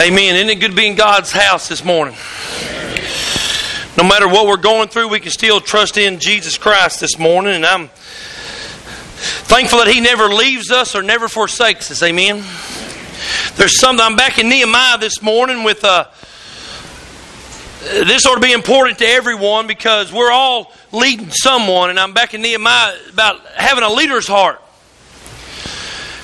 [0.00, 0.36] Amen.
[0.36, 2.14] Isn't it good to be in God's house this morning?
[3.96, 7.56] No matter what we're going through, we can still trust in Jesus Christ this morning.
[7.56, 12.00] And I'm thankful that He never leaves us or never forsakes us.
[12.04, 12.44] Amen.
[13.56, 16.04] There's something, I'm back in Nehemiah this morning with, uh,
[17.80, 21.90] this ought to be important to everyone because we're all leading someone.
[21.90, 24.62] And I'm back in Nehemiah about having a leader's heart.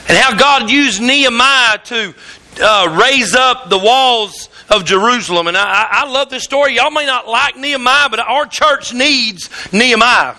[0.09, 2.15] And how God used Nehemiah to
[2.61, 5.47] uh, raise up the walls of Jerusalem.
[5.47, 6.77] And I, I love this story.
[6.77, 10.35] Y'all may not like Nehemiah, but our church needs Nehemiah.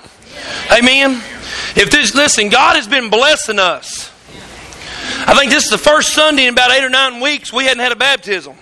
[0.72, 1.22] Amen.
[1.76, 4.12] If this, listen, God has been blessing us.
[5.28, 7.80] I think this is the first Sunday in about eight or nine weeks we hadn't
[7.80, 8.56] had a baptism.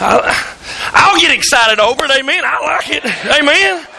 [0.00, 2.10] I, will get excited over it.
[2.10, 2.42] Amen.
[2.44, 3.04] I like it.
[3.26, 3.86] Amen.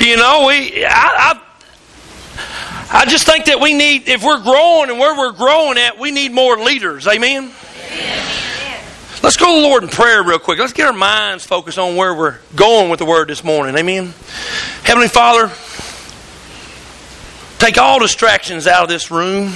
[0.00, 0.84] You know, we.
[0.84, 5.76] I, I I just think that we need, if we're growing and where we're growing
[5.76, 7.06] at, we need more leaders.
[7.06, 7.52] Amen?
[7.90, 8.84] Amen.
[9.22, 10.58] Let's go to the Lord in prayer real quick.
[10.58, 13.76] Let's get our minds focused on where we're going with the Word this morning.
[13.76, 14.14] Amen?
[14.84, 15.52] Heavenly Father,
[17.58, 19.52] take all distractions out of this room.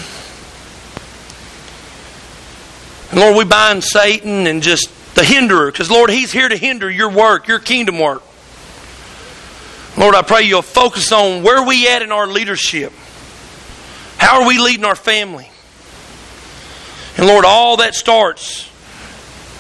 [3.13, 6.91] And Lord, we bind Satan and just the hinderer, because Lord, he's here to hinder
[6.91, 8.23] your work, your kingdom work.
[9.97, 12.93] Lord, I pray you'll focus on where we at in our leadership.
[14.23, 15.51] How are we leading our family?
[17.17, 18.71] And Lord, all that starts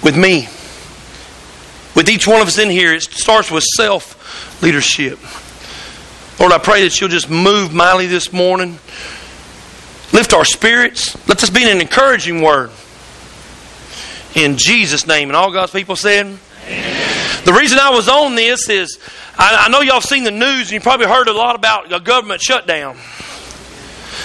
[0.04, 0.42] with me.
[1.96, 5.19] With each one of us in here, it starts with self leadership.
[6.38, 8.78] Lord, I pray that you'll just move mightily this morning.
[10.12, 11.16] Lift our spirits.
[11.26, 12.70] Let this be an encouraging word.
[14.36, 15.28] In Jesus' name.
[15.28, 17.44] And all God's people said, Amen.
[17.44, 19.00] The reason I was on this is
[19.36, 21.98] I, I know y'all seen the news and you probably heard a lot about a
[21.98, 22.97] government shutdown.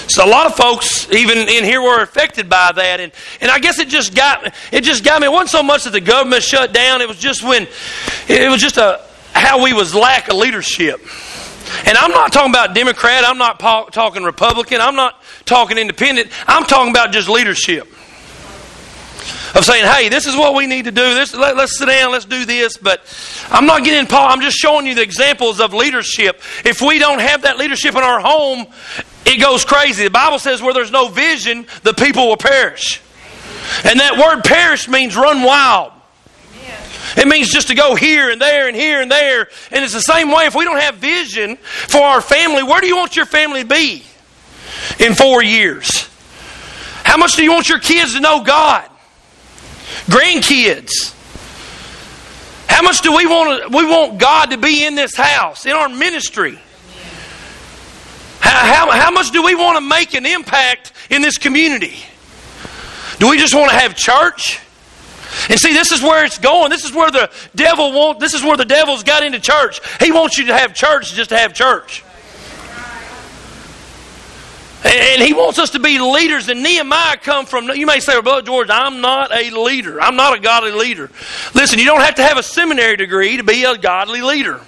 [0.09, 3.59] So a lot of folks, even in here, were affected by that, and and I
[3.59, 5.27] guess it just got it just got me.
[5.27, 7.67] It wasn't so much that the government shut down; it was just when
[8.27, 9.01] it was just a
[9.33, 11.01] how we was lack of leadership.
[11.85, 13.23] And I'm not talking about Democrat.
[13.25, 14.79] I'm not talking Republican.
[14.81, 16.29] I'm not talking independent.
[16.47, 17.87] I'm talking about just leadership
[19.55, 21.15] of saying, "Hey, this is what we need to do.
[21.15, 22.11] This let, us sit down.
[22.11, 23.01] Let's do this." But
[23.49, 24.29] I'm not getting Paul.
[24.29, 26.41] I'm just showing you the examples of leadership.
[26.63, 28.67] If we don't have that leadership in our home,
[29.27, 30.05] it goes crazy.
[30.05, 33.01] The Bible says where there's no vision, the people will perish.
[33.83, 35.93] And that word perish means run wild.
[37.15, 39.47] It means just to go here and there and here and there.
[39.71, 42.87] And it's the same way if we don't have vision for our family, where do
[42.87, 44.03] you want your family to be
[44.99, 46.09] in four years?
[47.03, 48.89] How much do you want your kids to know God?
[50.05, 51.13] Grandkids.
[52.67, 55.89] How much do we want we want God to be in this house, in our
[55.89, 56.59] ministry?
[58.47, 61.95] How, how, how much do we want to make an impact in this community?
[63.19, 64.61] Do we just want to have church?
[65.49, 66.69] And see, this is where it's going.
[66.69, 68.19] This is where the devil want.
[68.19, 69.81] This is where the devil's got into church.
[69.99, 72.03] He wants you to have church just to have church.
[74.85, 76.47] And he wants us to be leaders.
[76.47, 77.69] And Nehemiah come from.
[77.69, 79.99] You may say, well, Brother George, I'm not a leader.
[79.99, 81.09] I'm not a godly leader.
[81.53, 84.61] Listen, you don't have to have a seminary degree to be a godly leader.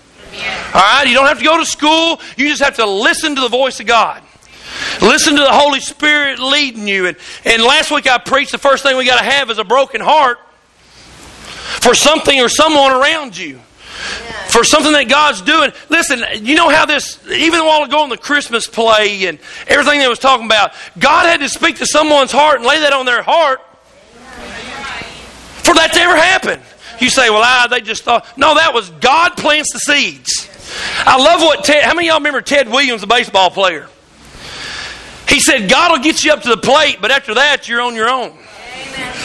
[0.73, 1.05] All right?
[1.07, 2.19] You don't have to go to school.
[2.37, 4.23] You just have to listen to the voice of God.
[5.01, 7.07] Listen to the Holy Spirit leading you.
[7.07, 9.63] And, and last week I preached the first thing we got to have is a
[9.63, 10.39] broken heart
[11.81, 13.59] for something or someone around you.
[14.49, 15.71] For something that God's doing.
[15.89, 19.37] Listen, you know how this, even a while ago in the Christmas play and
[19.67, 22.93] everything they was talking about, God had to speak to someone's heart and lay that
[22.93, 23.61] on their heart
[25.63, 26.61] for that to ever happen.
[26.99, 28.25] You say, well, I, they just thought.
[28.37, 30.47] No, that was God plants the seeds.
[30.99, 33.87] I love what Ted, how many y'all remember Ted Williams, the baseball player?
[35.27, 37.95] He said, God will get you up to the plate, but after that, you're on
[37.95, 38.31] your own.
[38.31, 39.15] Amen.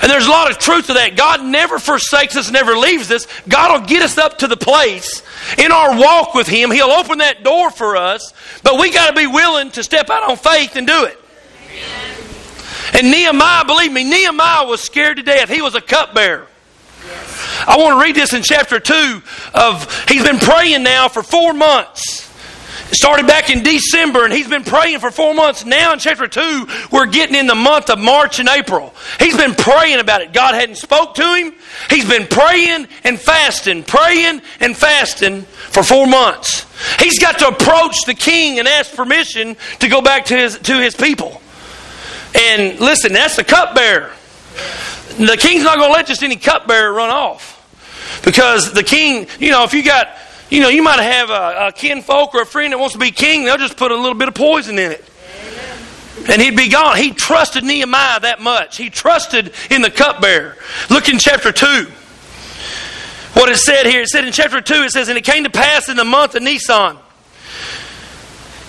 [0.00, 1.16] And there's a lot of truth to that.
[1.16, 3.26] God never forsakes us, never leaves us.
[3.48, 5.22] God will get us up to the place
[5.58, 6.70] in our walk with Him.
[6.70, 8.32] He'll open that door for us,
[8.62, 11.18] but we got to be willing to step out on faith and do it.
[11.70, 12.14] Amen.
[12.94, 15.48] And Nehemiah, believe me, Nehemiah was scared to death.
[15.48, 16.46] He was a cupbearer.
[17.66, 19.22] I want to read this in chapter 2
[19.54, 22.26] of he's been praying now for 4 months.
[22.90, 25.66] Started back in December and he's been praying for 4 months.
[25.66, 28.94] Now in chapter 2, we're getting in the month of March and April.
[29.18, 30.32] He's been praying about it.
[30.32, 31.54] God hadn't spoke to him.
[31.90, 36.64] He's been praying and fasting, praying and fasting for 4 months.
[36.98, 40.80] He's got to approach the king and ask permission to go back to his to
[40.80, 41.42] his people.
[42.34, 44.12] And listen, that's the cupbearer
[45.26, 47.56] the king's not going to let just any cupbearer run off.
[48.24, 50.08] Because the king, you know, if you got,
[50.50, 53.10] you know, you might have a, a kinfolk or a friend that wants to be
[53.10, 55.04] king, they'll just put a little bit of poison in it.
[56.28, 56.96] And he'd be gone.
[56.96, 58.76] He trusted Nehemiah that much.
[58.76, 60.56] He trusted in the cupbearer.
[60.90, 61.86] Look in chapter 2.
[63.34, 65.50] What it said here, it said in chapter 2, it says, And it came to
[65.50, 66.96] pass in the month of Nisan,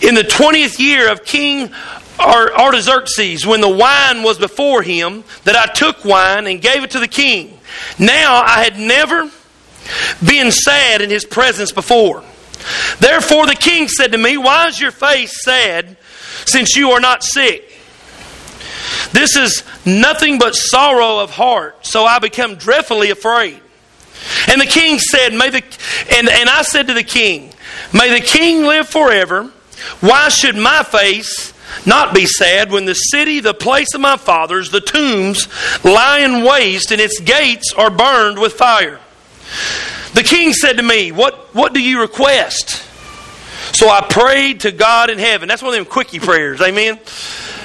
[0.01, 1.73] in the 20th year of King
[2.19, 6.99] Artaxerxes, when the wine was before him, that I took wine and gave it to
[6.99, 7.57] the king.
[7.97, 9.29] Now I had never
[10.25, 12.23] been sad in his presence before.
[12.99, 15.97] Therefore the king said to me, Why is your face sad,
[16.45, 17.65] since you are not sick?
[19.11, 23.59] This is nothing but sorrow of heart, so I become dreadfully afraid.
[24.47, 25.63] And the king said, May the
[26.11, 27.51] and, and I said to the king,
[27.93, 29.51] May the king live forever.
[30.01, 31.53] Why should my face
[31.85, 35.47] not be sad when the city, the place of my fathers, the tombs,
[35.83, 38.99] lie in waste and its gates are burned with fire?
[40.13, 42.85] The king said to me, What, what do you request?
[43.73, 45.47] So I prayed to God in heaven.
[45.47, 46.59] That's one of them quickie prayers.
[46.61, 46.99] Amen.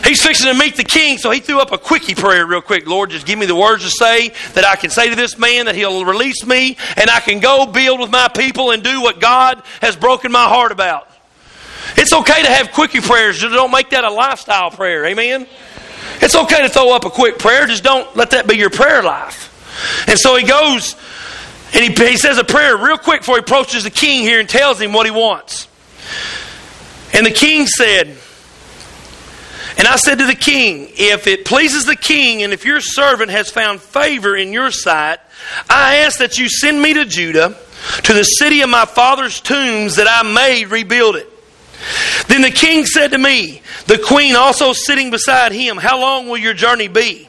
[0.04, 2.86] He's fixing to meet the king, so he threw up a quickie prayer real quick.
[2.86, 5.64] Lord, just give me the words to say that I can say to this man
[5.64, 9.18] that he'll release me and I can go build with my people and do what
[9.18, 11.08] God has broken my heart about.
[11.96, 15.04] It's okay to have quickie prayers, just don't make that a lifestyle prayer.
[15.06, 15.46] Amen?
[16.20, 19.02] It's okay to throw up a quick prayer, just don't let that be your prayer
[19.02, 19.50] life.
[20.08, 20.96] And so he goes
[21.72, 24.48] and he, he says a prayer real quick before he approaches the king here and
[24.48, 25.68] tells him what he wants.
[27.12, 28.16] And the king said,
[29.76, 33.30] and I said to the king, If it pleases the king, and if your servant
[33.30, 35.18] has found favor in your sight,
[35.68, 37.56] I ask that you send me to Judah,
[38.04, 41.28] to the city of my father's tombs, that I may rebuild it.
[42.28, 46.38] Then the king said to me, the queen also sitting beside him, How long will
[46.38, 47.28] your journey be?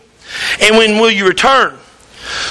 [0.62, 1.78] And when will you return?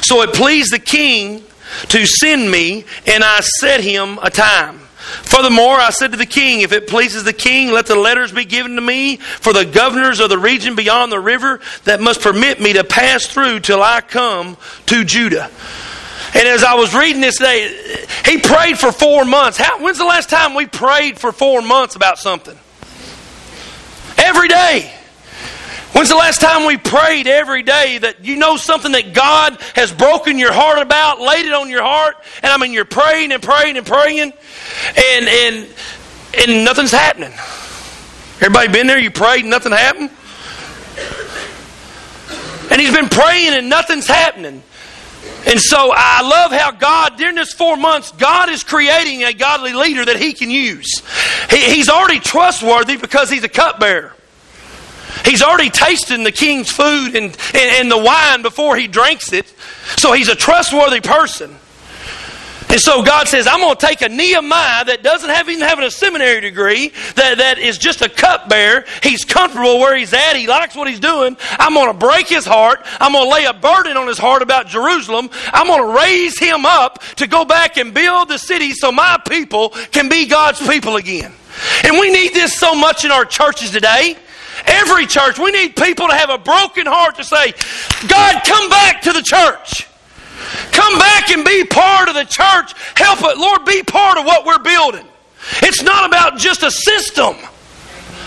[0.02, 1.42] So it pleased the king
[1.88, 4.78] to send me, and I set him a time.
[5.04, 8.44] Furthermore, I said to the king, If it pleases the king, let the letters be
[8.44, 12.60] given to me for the governors of the region beyond the river that must permit
[12.60, 15.50] me to pass through till I come to Judah.
[16.34, 19.56] And as I was reading this today, he prayed for four months.
[19.56, 22.58] How, when's the last time we prayed for four months about something?
[24.18, 24.92] Every day.
[25.92, 29.92] When's the last time we prayed every day that you know something that God has
[29.92, 33.40] broken your heart about, laid it on your heart, and I mean you're praying and
[33.40, 34.32] praying and praying,
[34.96, 35.68] and and
[36.36, 37.30] and nothing's happening.
[38.40, 38.98] Everybody been there?
[38.98, 40.10] You prayed and nothing happened?
[42.72, 44.64] And he's been praying and nothing's happening.
[45.46, 49.72] And so I love how God, during this four months, God is creating a godly
[49.72, 51.02] leader that He can use.
[51.50, 54.14] He, he's already trustworthy because He's a cupbearer.
[55.24, 59.46] He's already tasted the king's food and, and, and the wine before he drinks it.
[59.96, 61.56] So he's a trustworthy person.
[62.74, 65.84] And so God says, I'm going to take a Nehemiah that doesn't have even having
[65.84, 68.84] a seminary degree, that, that is just a cupbearer.
[69.00, 70.34] He's comfortable where he's at.
[70.34, 71.36] He likes what he's doing.
[71.52, 72.80] I'm going to break his heart.
[72.98, 75.30] I'm going to lay a burden on his heart about Jerusalem.
[75.52, 79.20] I'm going to raise him up to go back and build the city so my
[79.28, 81.30] people can be God's people again.
[81.84, 84.16] And we need this so much in our churches today.
[84.66, 87.52] Every church, we need people to have a broken heart to say,
[88.08, 89.86] God, come back to the church.
[90.72, 92.74] Come back and be part of the church.
[92.96, 95.06] Help it, Lord, be part of what we're building.
[95.62, 97.36] It's not about just a system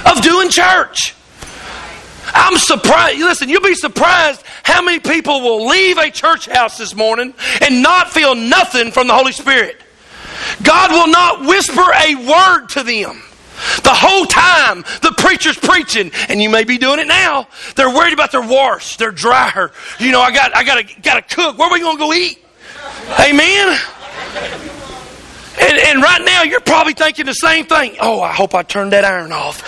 [0.06, 1.16] of doing church.
[2.34, 3.20] I'm surprised.
[3.20, 7.82] Listen, you'll be surprised how many people will leave a church house this morning and
[7.82, 9.82] not feel nothing from the Holy Spirit.
[10.64, 13.24] God will not whisper a word to them.
[13.84, 18.14] The whole time the preacher's preaching, and you may be doing it now, they're worried
[18.14, 19.72] about their wash, their dryer.
[20.00, 21.58] You know, I got I gotta gotta cook.
[21.58, 22.40] Where are we gonna go eat?
[23.20, 23.80] Amen.
[25.60, 27.96] And, and right now you're probably thinking the same thing.
[28.00, 29.64] Oh, I hope I turned that iron off.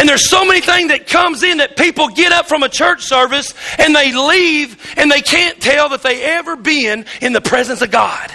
[0.00, 3.02] And there's so many things that comes in that people get up from a church
[3.02, 7.82] service and they leave and they can't tell that they ever been in the presence
[7.82, 8.34] of God.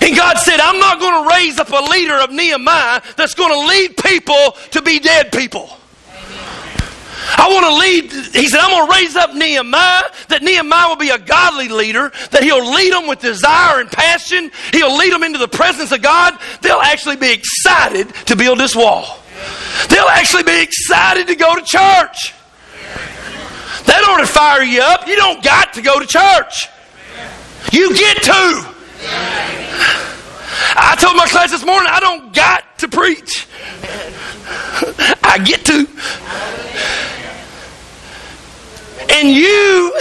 [0.00, 3.52] And God said, I'm not going to raise up a leader of Nehemiah that's going
[3.52, 5.70] to lead people to be dead people.
[7.36, 10.96] I want to lead, he said, I'm going to raise up Nehemiah, that Nehemiah will
[10.96, 14.50] be a godly leader, that he'll lead them with desire and passion.
[14.72, 16.38] He'll lead them into the presence of God.
[16.62, 19.18] They'll actually be excited to build this wall.
[19.88, 22.34] They'll actually be excited to go to church.
[23.86, 25.06] That ought to fire you up.
[25.06, 26.68] You don't got to go to church.
[27.72, 28.71] You get to.
[30.74, 33.46] I told my class this morning, I don't got to preach.
[35.22, 35.86] I get to.
[39.10, 39.98] And you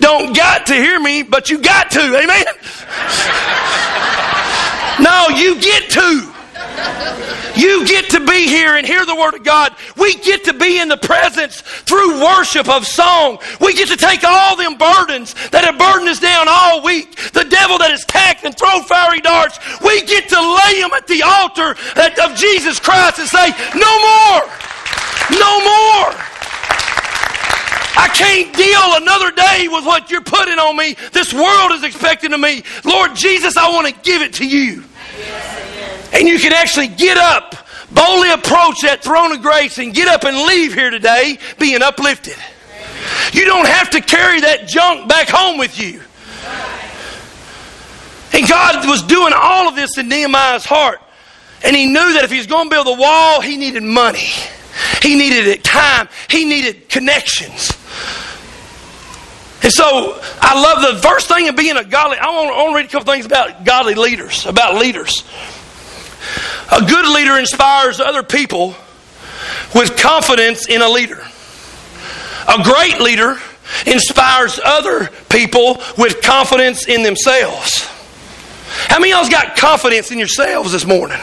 [0.00, 2.00] don't got to hear me, but you got to.
[2.00, 2.44] Amen?
[5.00, 6.34] No, you get to.
[7.56, 9.74] You get to be here and hear the Word of God.
[9.96, 13.38] We get to be in the presence through worship of song.
[13.60, 17.44] We get to take all them burdens that have burdened us down all week, the
[17.44, 19.58] devil that has tacked and thrown fiery darts.
[19.82, 24.46] We get to lay them at the altar of Jesus Christ and say, No more!
[25.34, 26.14] No more!
[27.98, 30.94] I can't deal another day with what you're putting on me.
[31.12, 32.62] This world is expecting of me.
[32.84, 34.84] Lord Jesus, I want to give it to you.
[36.12, 37.54] And you can actually get up,
[37.90, 42.36] boldly approach that throne of grace, and get up and leave here today being uplifted.
[43.32, 46.00] You don't have to carry that junk back home with you.
[48.32, 51.00] And God was doing all of this in Nehemiah's heart.
[51.64, 54.28] And he knew that if he was going to build the wall, he needed money.
[55.02, 56.08] He needed it time.
[56.30, 57.72] He needed connections.
[59.62, 62.18] And so I love the first thing of being a godly.
[62.18, 65.24] I want, I want to read a couple things about godly leaders, about leaders.
[66.70, 68.74] A good leader inspires other people
[69.74, 71.20] with confidence in a leader.
[72.48, 73.36] A great leader
[73.86, 77.86] inspires other people with confidence in themselves.
[78.88, 81.18] How many of y'all's got confidence in yourselves this morning?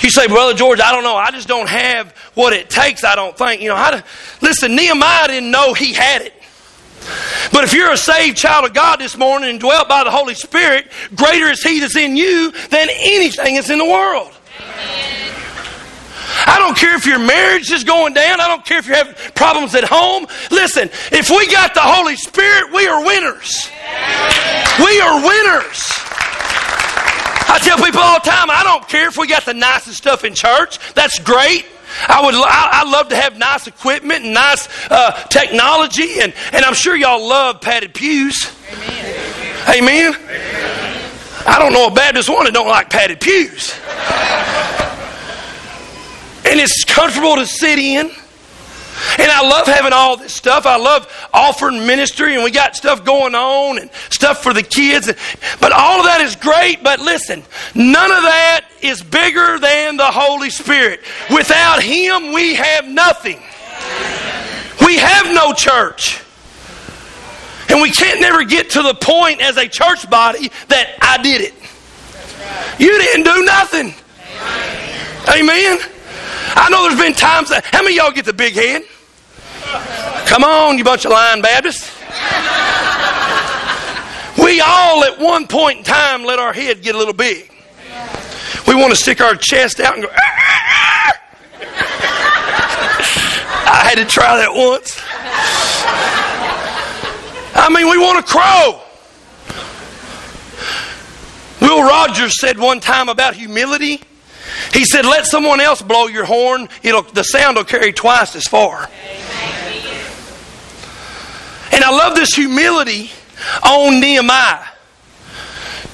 [0.00, 1.16] You say, Brother George, I don't know.
[1.16, 3.62] I just don't have what it takes, I don't think.
[3.62, 4.04] You know, how to,
[4.40, 6.34] listen, Nehemiah didn't know he had it.
[7.52, 10.34] But if you're a saved child of God this morning and dwelt by the Holy
[10.34, 14.32] Spirit, greater is He that's in you than anything that's in the world.
[16.46, 18.40] I don't care if your marriage is going down.
[18.40, 20.26] I don't care if you're having problems at home.
[20.50, 23.70] Listen, if we got the Holy Spirit, we are winners.
[24.78, 25.82] We are winners.
[27.48, 30.24] I tell people all the time, I don't care if we got the nicest stuff
[30.24, 30.78] in church.
[30.94, 31.66] That's great.
[32.08, 36.64] I would I, I love to have nice equipment and nice uh, technology, and, and
[36.64, 38.50] I'm sure y'all love padded pews.
[38.72, 40.14] Amen.
[40.14, 40.14] Amen.
[41.44, 43.74] I don't know a Baptist one that don't like padded pews.
[46.44, 48.10] and it's comfortable to sit in.
[49.18, 50.66] And I love having all this stuff.
[50.66, 55.10] I love offering ministry, and we got stuff going on and stuff for the kids.
[55.60, 56.82] But all of that is great.
[56.82, 57.42] But listen,
[57.74, 61.00] none of that is bigger than the Holy Spirit.
[61.32, 63.40] Without Him, we have nothing.
[64.84, 66.22] We have no church.
[67.68, 71.40] And we can't never get to the point as a church body that I did
[71.40, 71.54] it.
[72.78, 73.94] You didn't do nothing.
[75.28, 75.78] Amen.
[76.54, 78.82] I know there's been times that, how many y'all get the big head?
[80.26, 81.90] Come on, you bunch of lying Baptists.
[84.42, 87.50] We all at one point in time let our head get a little big.
[88.66, 91.18] We want to stick our chest out and go, ah, ah, ah.
[93.64, 95.00] I had to try that once.
[97.54, 98.80] I mean, we want to crow.
[101.60, 104.00] Will Rogers said one time about humility.
[104.72, 108.44] He said, "Let someone else blow your horn; it'll the sound will carry twice as
[108.44, 108.88] far."
[111.72, 113.10] And I love this humility
[113.64, 114.64] on Nehemiah.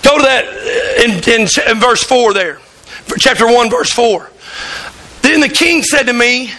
[0.03, 2.61] Go to that uh, in, in, in verse 4 there.
[3.19, 4.31] Chapter 1, verse 4.
[5.23, 6.51] Then the king said to me,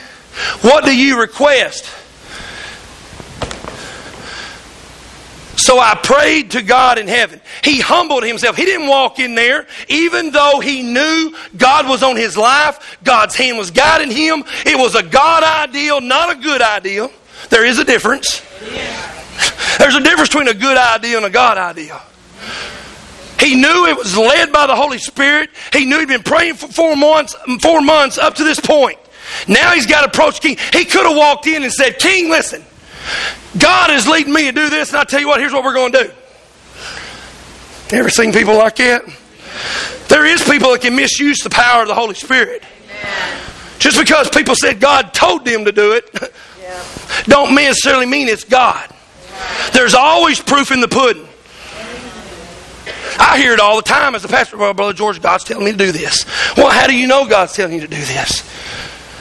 [0.62, 1.86] What do you request?
[5.60, 7.42] So I prayed to God in heaven.
[7.66, 8.56] He humbled himself.
[8.56, 12.98] He didn't walk in there, even though he knew God was on his life.
[13.04, 14.46] God's hand was guiding him.
[14.66, 17.12] It was a God ideal, not a good ideal.
[17.50, 18.42] There is a difference.
[19.78, 22.02] There's a difference between a good idea and a God idea.
[23.38, 25.50] He knew it was led by the Holy Spirit.
[25.74, 28.98] He knew he'd been praying for four months, four months up to this point.
[29.46, 30.58] Now he's got to approach King.
[30.72, 32.64] He could have walked in and said, King, listen,
[33.58, 35.74] God is leading me to do this, and I tell you what, here's what we're
[35.74, 36.12] going to do.
[37.92, 39.04] Ever seen people like that?
[40.08, 42.64] There is people that can misuse the power of the Holy Spirit.
[43.80, 46.34] Just because people said God told them to do it,
[47.26, 48.90] don't necessarily mean it's God.
[49.74, 51.26] There's always proof in the pudding.
[53.20, 54.58] I hear it all the time as a pastor.
[54.58, 56.26] Well, Brother George, God's telling me to do this.
[56.56, 58.44] Well, how do you know God's telling you to do this?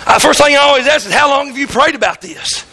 [0.07, 2.65] Uh, first thing I always ask is, how long have you prayed about this?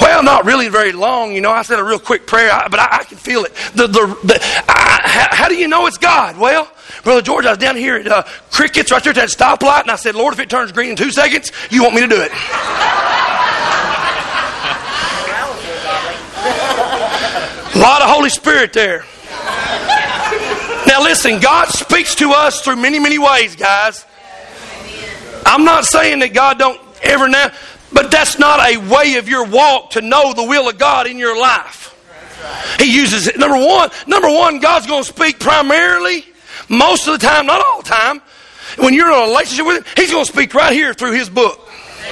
[0.00, 1.32] Well, not really very long.
[1.32, 3.54] You know, I said a real quick prayer, but I, I can feel it.
[3.74, 6.38] The, the, the I, how, how, do you know it's God?
[6.38, 6.70] Well,
[7.04, 9.90] Brother George, I was down here at uh, Crickets right there at that stoplight, and
[9.90, 12.20] I said, Lord, if it turns green in two seconds, you want me to do
[12.20, 12.32] it.
[17.74, 19.04] a lot of Holy Spirit there.
[20.86, 24.06] Now, listen, God speaks to us through many, many ways, guys.
[25.44, 27.50] I'm not saying that God don't ever now.
[27.92, 31.18] But that's not a way of your walk to know the will of God in
[31.18, 31.92] your life.
[32.78, 33.38] He uses it.
[33.38, 36.24] Number one, number one, God's going to speak primarily,
[36.68, 38.20] most of the time, not all the time.
[38.78, 41.30] when you're in a relationship with Him, He's going to speak right here through His
[41.30, 41.60] book.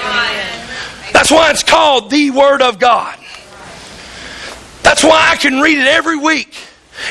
[0.01, 0.69] Amen.
[1.13, 3.19] That's why it's called the Word of God.
[4.83, 6.55] That's why I can read it every week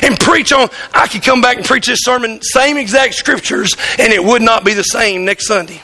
[0.02, 0.68] and preach on.
[0.92, 4.64] I could come back and preach this sermon, same exact scriptures, and it would not
[4.64, 5.80] be the same next Sunday.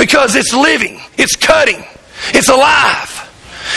[0.00, 1.84] Because it's living, it's cutting,
[2.28, 3.28] it's alive.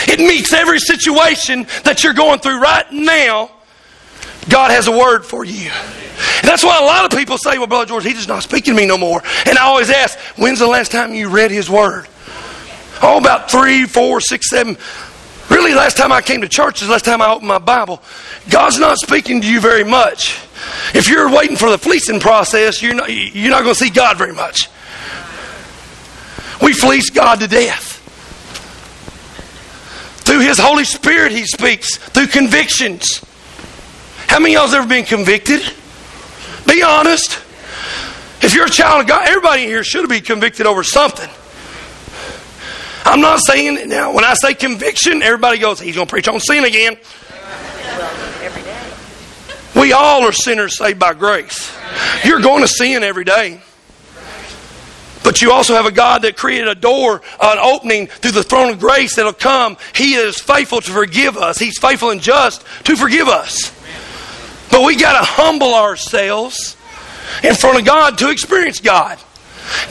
[0.08, 3.50] It meets every situation that you're going through right now.
[4.48, 5.70] God has a word for you.
[5.70, 8.74] And that's why a lot of people say, Well, Brother George, he's just not speaking
[8.74, 9.22] to me no more.
[9.44, 12.08] And I always ask, When's the last time you read his word?
[13.02, 14.78] Oh, about three, four, six, seven.
[15.50, 18.02] Really, last time I came to church is last time I opened my Bible.
[18.48, 20.40] God's not speaking to you very much.
[20.94, 24.16] If you're waiting for the fleecing process, you're not, you're not going to see God
[24.16, 24.70] very much.
[26.64, 28.00] We fleece God to death.
[30.24, 31.98] Through His Holy Spirit, He speaks.
[31.98, 33.22] Through convictions.
[34.28, 35.60] How many of y'all's ever been convicted?
[36.66, 37.34] Be honest.
[38.42, 41.28] If you're a child of God, everybody here should be convicted over something.
[43.04, 46.40] I'm not saying now when I say conviction, everybody goes, he's going to preach on
[46.40, 46.96] sin again.
[49.76, 51.76] We all are sinners saved by grace.
[52.24, 53.60] You're going to sin every day.
[55.24, 58.70] But you also have a God that created a door, an opening through the throne
[58.70, 59.78] of grace that'll come.
[59.94, 61.58] He is faithful to forgive us.
[61.58, 63.72] He's faithful and just to forgive us.
[64.70, 66.76] But we got to humble ourselves
[67.42, 69.18] in front of God to experience God.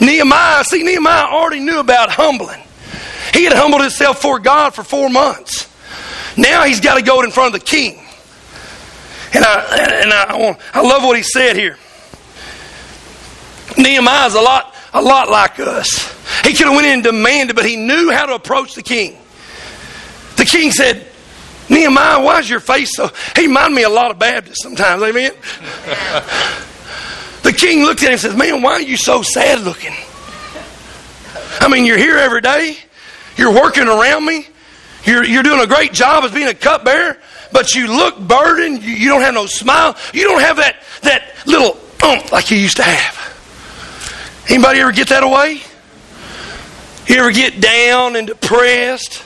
[0.00, 2.62] Nehemiah, see, Nehemiah already knew about humbling.
[3.32, 5.68] He had humbled himself before God for four months.
[6.36, 8.00] Now he's got to go in front of the king.
[9.34, 11.76] And I and I, I love what he said here.
[13.76, 16.12] Nehemiah's a lot a lot like us.
[16.44, 19.18] He could have went in and demanded, but he knew how to approach the king.
[20.36, 21.06] The king said,
[21.68, 23.10] Nehemiah, why is your face so?
[23.34, 25.32] He reminded me a lot of Baptists sometimes, amen?
[27.42, 29.92] the king looked at him and says, Man, why are you so sad looking?
[31.60, 32.76] I mean, you're here every day.
[33.36, 34.46] You're working around me.
[35.04, 37.18] You're, you're doing a great job as being a cupbearer,
[37.52, 38.82] but you look burdened.
[38.82, 39.96] You, you don't have no smile.
[40.12, 43.23] You don't have that, that little umph like you used to have.
[44.48, 45.62] Anybody ever get that away?
[47.06, 49.22] You ever get down and depressed?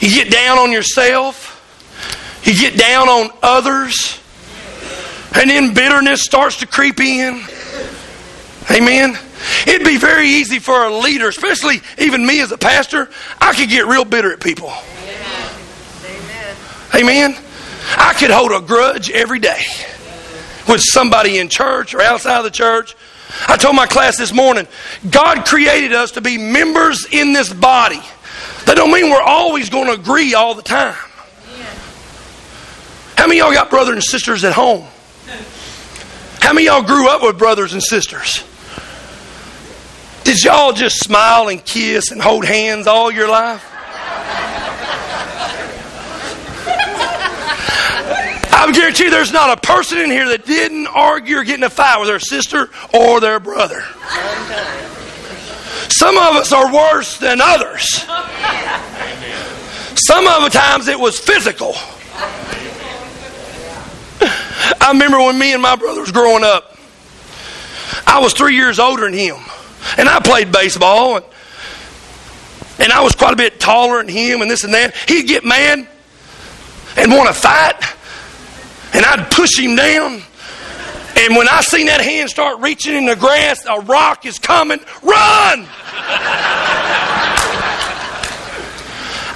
[0.00, 1.54] You get down on yourself.
[2.44, 4.20] You get down on others.
[5.34, 7.42] And then bitterness starts to creep in.
[8.70, 9.18] Amen.
[9.66, 13.08] It'd be very easy for a leader, especially even me as a pastor,
[13.40, 14.72] I could get real bitter at people.
[15.04, 16.56] Amen.
[16.94, 17.36] Amen.
[17.96, 19.62] I could hold a grudge every day
[20.68, 22.94] with somebody in church or outside of the church.
[23.46, 24.66] I told my class this morning,
[25.10, 28.00] God created us to be members in this body.
[28.66, 30.94] That don't mean we're always going to agree all the time.
[33.16, 34.86] How many y'all got brothers and sisters at home?
[36.40, 38.44] How many of y'all grew up with brothers and sisters?
[40.24, 43.64] Did y'all just smile and kiss and hold hands all your life?
[48.68, 51.62] I guarantee you there's not a person in here that didn't argue or get in
[51.62, 53.80] a fight with their sister or their brother.
[55.88, 57.88] Some of us are worse than others.
[59.94, 61.72] Some of the times it was physical.
[64.20, 66.76] I remember when me and my brother was growing up.
[68.06, 69.36] I was three years older than him.
[69.96, 71.24] And I played baseball, and,
[72.80, 74.94] and I was quite a bit taller than him, and this and that.
[75.08, 75.88] He'd get mad
[76.98, 77.80] and want to fight,
[78.92, 80.22] and I'd push him down.
[81.16, 84.78] And when I seen that hand start reaching in the grass, a rock is coming,
[85.02, 85.66] run!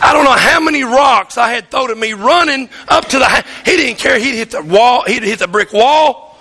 [0.04, 3.44] I don't know how many rocks I had thrown at me running up to the.
[3.64, 4.18] He didn't care.
[4.18, 5.04] He'd hit the wall.
[5.06, 6.38] He'd hit the brick wall.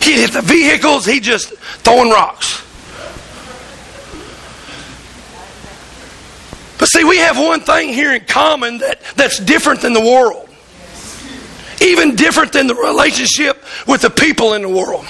[0.00, 1.04] He'd hit the vehicles.
[1.04, 1.52] He just
[1.84, 2.62] throwing rocks.
[6.78, 10.48] But see, we have one thing here in common that, that's different than the world.
[11.82, 15.04] Even different than the relationship with the people in the world.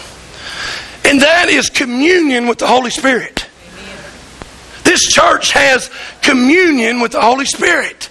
[1.05, 3.47] And that is communion with the Holy Spirit.
[4.85, 5.91] This church has
[6.23, 8.09] communion with the Holy Spirit.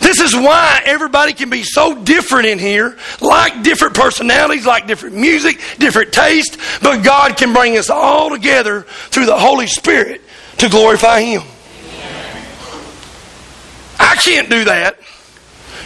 [0.00, 5.16] This is why everybody can be so different in here, like different personalities, like different
[5.16, 10.20] music, different taste, but God can bring us all together through the Holy Spirit
[10.58, 11.42] to glorify Him.
[13.98, 14.98] I can't do that.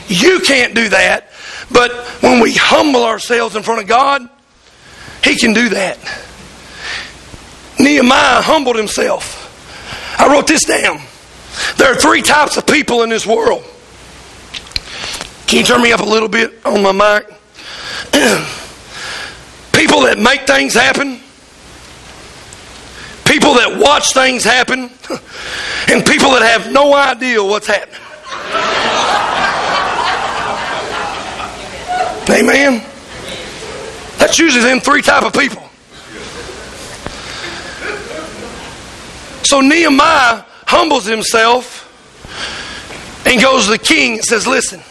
[0.09, 1.28] You can't do that.
[1.71, 4.29] But when we humble ourselves in front of God,
[5.23, 5.99] He can do that.
[7.79, 9.45] Nehemiah humbled himself.
[10.19, 11.01] I wrote this down.
[11.77, 13.65] There are three types of people in this world.
[15.47, 17.27] Can you turn me up a little bit on my mic?
[19.73, 21.21] People that make things happen,
[23.25, 24.81] people that watch things happen,
[25.89, 28.01] and people that have no idea what's happening.
[32.31, 32.85] Amen.
[34.19, 35.63] That's usually them three type of people.
[39.45, 41.87] So Nehemiah humbles himself
[43.27, 44.83] and goes to the king and says, Listen,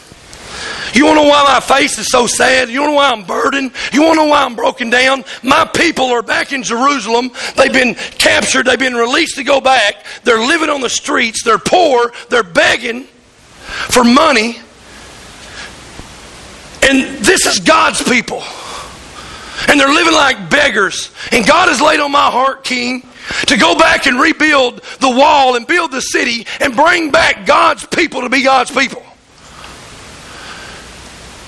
[0.94, 2.70] you want to know why my face is so sad?
[2.70, 3.72] You want to know why I'm burdened?
[3.94, 5.24] You want to know why I'm broken down?
[5.44, 7.30] My people are back in Jerusalem.
[7.56, 8.66] They've been captured.
[8.66, 10.06] They've been released to go back.
[10.24, 11.44] They're living on the streets.
[11.44, 12.12] They're poor.
[12.30, 14.58] They're begging for money.
[16.84, 18.44] And this is God's people.
[19.68, 21.12] And they're living like beggars.
[21.32, 23.04] And God has laid on my heart, King,
[23.48, 27.86] to go back and rebuild the wall and build the city and bring back God's
[27.86, 29.04] people to be God's people.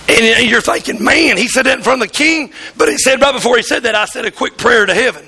[0.10, 3.22] And you're thinking, man, he said that in front of the king, but he said
[3.22, 5.26] right before he said that, I said a quick prayer to heaven.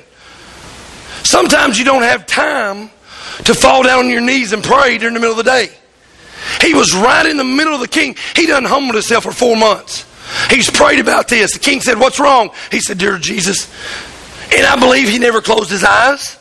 [1.24, 2.90] Sometimes you don't have time
[3.46, 5.70] to fall down on your knees and pray during the middle of the day.
[6.60, 8.16] He was right in the middle of the king.
[8.36, 10.06] He done humbled himself for four months.
[10.50, 11.54] He's prayed about this.
[11.54, 12.52] The king said, What's wrong?
[12.72, 13.72] He said, Dear Jesus.
[14.56, 16.38] And I believe he never closed his eyes.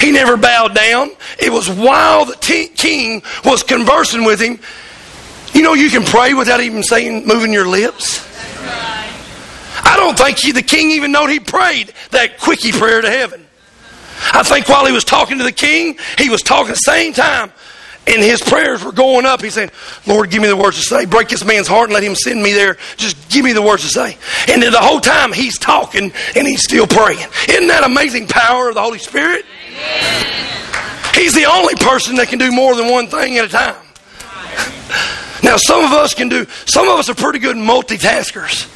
[0.00, 1.10] He never bowed down.
[1.38, 4.60] It was while the t- king was conversing with him.
[5.54, 8.24] You know, you can pray without even saying, moving your lips.
[9.80, 13.44] I don't think he, the king even knew he prayed that quickie prayer to heaven.
[14.32, 17.12] I think while he was talking to the king, he was talking at the same
[17.12, 17.52] time,
[18.08, 19.42] and his prayers were going up.
[19.42, 19.70] He's saying,
[20.06, 21.04] Lord, give me the words to say.
[21.04, 22.78] Break this man's heart and let him send me there.
[22.96, 24.16] Just give me the words to say.
[24.48, 27.26] And then the whole time he's talking and he's still praying.
[27.48, 29.44] Isn't that amazing power of the Holy Spirit?
[31.14, 33.76] He's the only person that can do more than one thing at a time.
[35.40, 38.66] Now, some of us can do, some of us are pretty good multitaskers.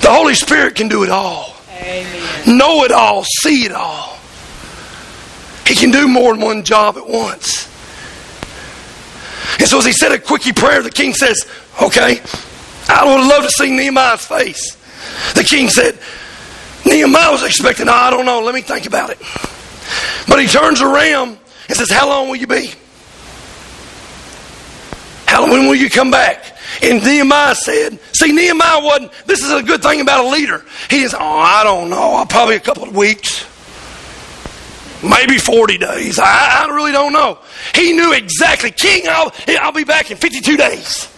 [0.00, 1.54] The Holy Spirit can do it all.
[1.70, 2.58] Amen.
[2.58, 4.19] Know it all, see it all.
[5.70, 7.66] He can do more than one job at once.
[9.60, 11.46] And so, as he said a quickie prayer, the king says,
[11.80, 12.20] Okay,
[12.88, 14.76] I would love to see Nehemiah's face.
[15.34, 15.96] The king said,
[16.84, 19.18] Nehemiah was expecting, oh, I don't know, let me think about it.
[20.26, 22.72] But he turns around and says, How long will you be?
[25.26, 26.56] How, when will you come back?
[26.82, 30.64] And Nehemiah said, See, Nehemiah wasn't, this is a good thing about a leader.
[30.88, 33.46] He says, Oh, I don't know, probably a couple of weeks.
[35.02, 36.18] Maybe 40 days.
[36.18, 37.38] I, I really don't know.
[37.74, 41.08] He knew exactly, King, I'll, I'll be back in 52 days.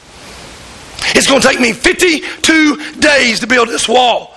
[1.14, 4.36] It's going to take me 52 days to build this wall.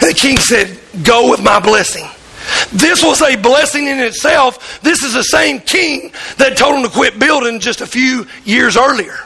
[0.00, 2.06] And the king said, Go with my blessing.
[2.72, 4.80] This was a blessing in itself.
[4.82, 8.76] This is the same king that told him to quit building just a few years
[8.76, 9.25] earlier.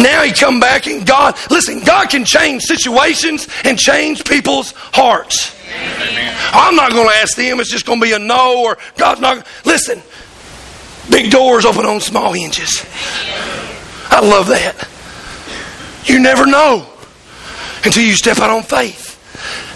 [0.00, 5.54] Now he come back and God, listen, God can change situations and change people's hearts.
[5.68, 6.36] Amen.
[6.52, 7.60] I'm not going to ask them.
[7.60, 9.46] It's just going to be a no or God's not.
[9.64, 10.02] Listen,
[11.10, 12.84] big doors open on small hinges.
[14.10, 14.88] I love that.
[16.04, 16.86] You never know
[17.84, 19.18] until you step out on faith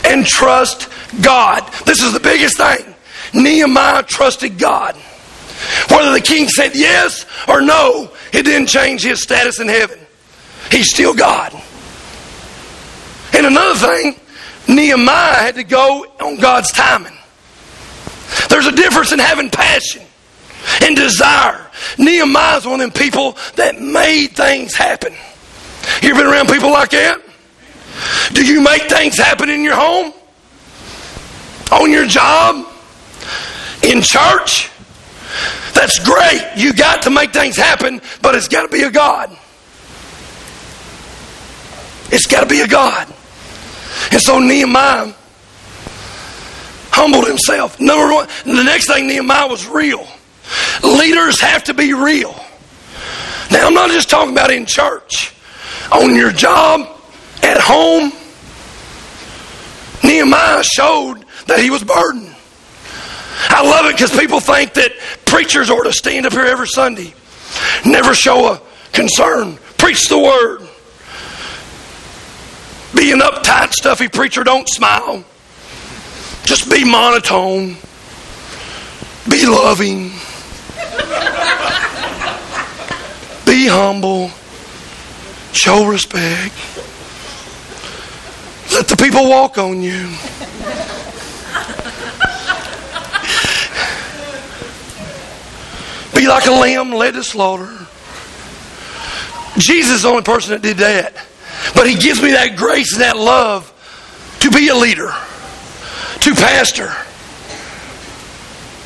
[0.04, 0.88] and trust
[1.22, 1.70] God.
[1.84, 2.94] This is the biggest thing.
[3.34, 4.96] Nehemiah trusted God.
[5.90, 9.98] Whether the king said yes or no, it didn't change his status in heaven.
[10.70, 11.52] He's still God.
[13.32, 14.20] And another thing,
[14.68, 17.16] Nehemiah had to go on God's timing.
[18.48, 20.02] There's a difference in having passion
[20.82, 21.70] and desire.
[21.98, 25.12] Nehemiah's one of them people that made things happen.
[26.02, 27.20] You ever been around people like that?
[28.32, 30.12] Do you make things happen in your home?
[31.72, 32.66] On your job?
[33.82, 34.70] In church?
[35.74, 36.52] That's great.
[36.56, 39.36] You got to make things happen, but it's got to be a God.
[42.14, 43.12] It's got to be a God.
[44.12, 45.12] And so Nehemiah
[46.92, 47.80] humbled himself.
[47.80, 50.06] Number one, the next thing, Nehemiah was real.
[50.84, 52.32] Leaders have to be real.
[53.50, 55.34] Now, I'm not just talking about in church,
[55.90, 56.88] on your job,
[57.42, 58.12] at home,
[60.04, 62.32] Nehemiah showed that he was burdened.
[63.48, 64.92] I love it because people think that
[65.24, 67.12] preachers ought to stand up here every Sunday,
[67.84, 70.63] never show a concern, preach the word.
[72.94, 75.24] Be an uptight, stuffy preacher, don't smile.
[76.44, 77.76] Just be monotone.
[79.28, 80.10] Be loving.
[83.46, 84.30] be humble.
[85.52, 86.54] Show respect.
[88.72, 90.08] Let the people walk on you.
[96.14, 97.72] Be like a lamb led to slaughter.
[99.58, 101.14] Jesus is the only person that did that.
[101.74, 103.70] But He gives me that grace and that love
[104.40, 105.14] to be a leader,
[106.20, 106.92] to pastor.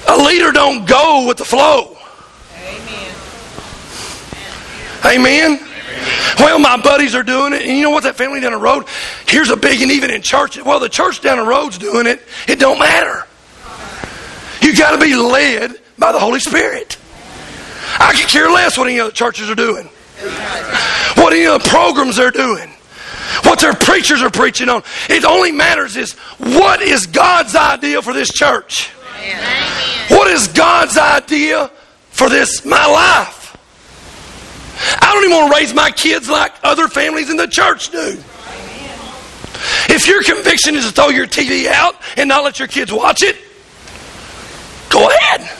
[0.08, 1.98] A leader don't go with the flow.
[5.04, 5.56] Amen.
[5.58, 5.68] Amen.
[6.38, 8.04] Well, my buddies are doing it, and you know what?
[8.04, 8.84] That family down the road.
[9.26, 10.62] Here's a big, and even in church.
[10.62, 12.22] Well, the church down the road's doing it.
[12.46, 13.26] It don't matter.
[14.62, 16.96] You got to be led by the Holy Spirit.
[17.98, 19.88] I could care less what any other churches are doing,
[21.18, 22.68] what any the programs they're doing,
[23.44, 24.82] what their preachers are preaching on.
[25.08, 28.90] It only matters is what is God's idea for this church.
[30.08, 31.70] What is God's idea
[32.10, 33.56] for this my life?
[35.00, 38.22] I don't even want to raise my kids like other families in the church do.
[39.88, 43.22] If your conviction is to throw your TV out and not let your kids watch
[43.22, 43.36] it,
[44.88, 45.50] go ahead.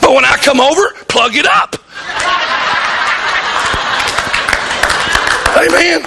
[0.00, 1.76] But when I come over, plug it up.
[5.56, 6.02] Amen.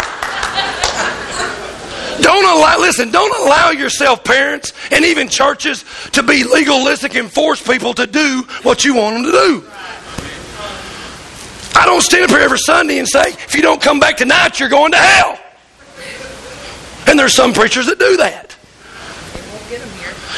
[2.22, 7.66] Don't allow, listen, don't allow yourself, parents, and even churches, to be legalistic and force
[7.66, 9.64] people to do what you want them to do.
[11.74, 14.60] I don't stand up here every Sunday and say, if you don't come back tonight,
[14.60, 15.40] you're going to hell.
[17.08, 18.56] And there's some preachers that do that.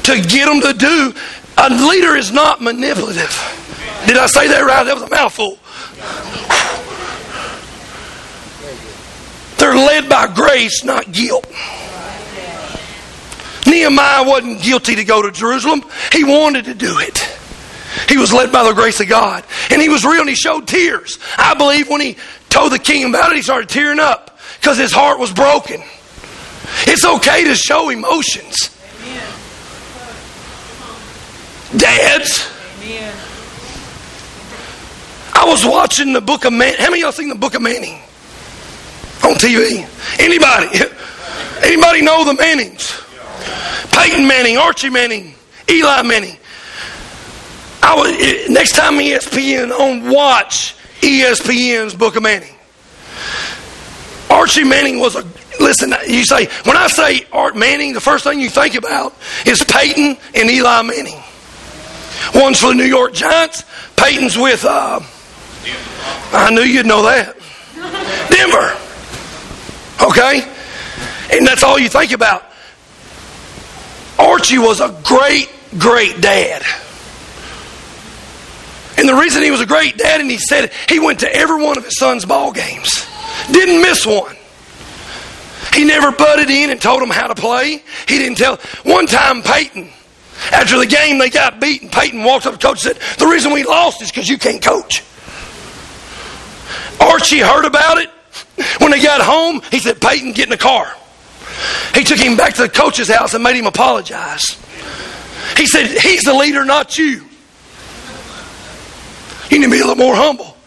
[0.06, 1.14] To get them to do,
[1.64, 3.32] a leader is not manipulative.
[4.06, 4.84] Did I say that right?
[4.84, 5.58] That was a mouthful.
[9.58, 11.48] They're led by grace, not guilt.
[13.66, 15.84] Nehemiah wasn't guilty to go to Jerusalem.
[16.12, 17.18] He wanted to do it.
[18.10, 19.46] He was led by the grace of God.
[19.70, 21.18] And he was real and he showed tears.
[21.38, 22.18] I believe when he
[22.50, 25.82] told the king about it, he started tearing up because his heart was broken.
[26.86, 28.70] It's okay to show emotions.
[29.02, 29.34] Amen.
[31.78, 32.50] Dads.
[35.36, 36.74] I was watching the book of Man.
[36.78, 38.00] How many of y'all seen the book of Manning?
[39.24, 39.88] On TV?
[40.20, 40.80] Anybody?
[41.64, 43.02] Anybody know the Mannings?
[43.92, 45.34] Peyton Manning, Archie Manning,
[45.70, 46.38] Eli Manning.
[47.82, 52.56] I was, next time ESPN on, watch ESPN's Book of Manning.
[54.30, 55.26] Archie Manning was a
[55.60, 55.94] listen.
[56.08, 59.14] You say when I say Art Manning, the first thing you think about
[59.46, 61.22] is Peyton and Eli Manning.
[62.34, 63.64] One's for the New York Giants.
[63.96, 64.66] Peyton's with.
[64.66, 65.00] Uh,
[66.32, 67.36] I knew you'd know that.
[68.30, 68.78] Denver.
[70.04, 70.42] Okay,
[71.32, 72.44] and that's all you think about.
[74.20, 76.64] Archie was a great, great dad.
[78.98, 81.62] And the reason he was a great dad, and he said he went to every
[81.62, 83.06] one of his son's ball games,
[83.52, 84.36] didn't miss one.
[85.74, 87.82] He never butted in and told him how to play.
[88.08, 88.58] He didn't tell.
[88.84, 89.90] One time, Peyton,
[90.52, 93.52] after the game they got beaten, Peyton walked up to coach and said, The reason
[93.52, 95.04] we lost is because you can't coach.
[97.00, 98.10] Archie heard about it.
[98.80, 100.96] When they got home, he said, Peyton, get in the car.
[101.94, 104.44] He took him back to the coach's house and made him apologize.
[105.58, 107.26] He said, He's the leader, not you.
[109.50, 110.58] You need to be a little more humble.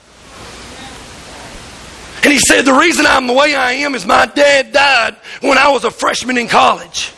[2.23, 5.59] And he said, The reason I'm the way I am is my dad died when
[5.59, 7.13] I was a freshman in college.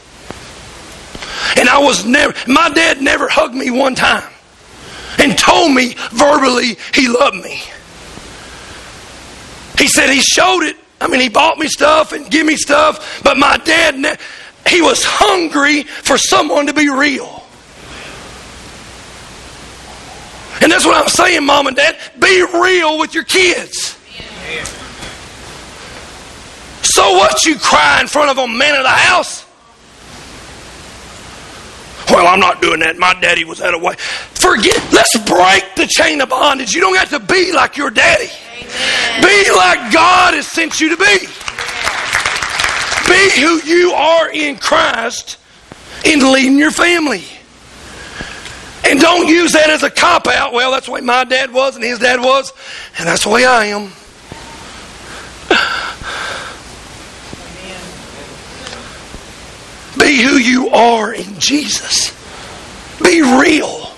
[1.56, 4.28] And I was never, my dad never hugged me one time
[5.18, 7.60] and told me verbally he loved me.
[9.78, 10.76] He said he showed it.
[11.00, 14.18] I mean, he bought me stuff and give me stuff, but my dad,
[14.66, 17.44] he was hungry for someone to be real.
[20.60, 21.96] And that's what I'm saying, mom and dad.
[22.18, 23.96] Be real with your kids.
[26.82, 29.44] So what you cry in front of a man of the house?
[32.10, 32.96] Well, I'm not doing that.
[32.96, 33.94] My daddy was that way.
[33.96, 34.80] Forget.
[34.92, 36.72] Let's break the chain of bondage.
[36.72, 38.30] You don't have to be like your daddy.
[38.58, 39.22] Amen.
[39.22, 41.18] Be like God has sent you to be.
[43.08, 45.38] Be who you are in Christ
[46.04, 47.24] in leading your family.
[48.84, 50.52] And don't use that as a cop out.
[50.52, 52.52] Well, that's the way my dad was and his dad was,
[52.98, 53.92] and that's the way I am.
[60.08, 62.16] Be who you are in Jesus.
[63.02, 63.90] Be real.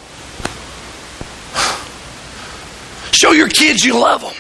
[3.13, 4.35] Show your kids you love them.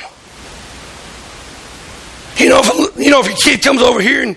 [2.38, 4.36] You know, if, you know, if your kid comes over here and,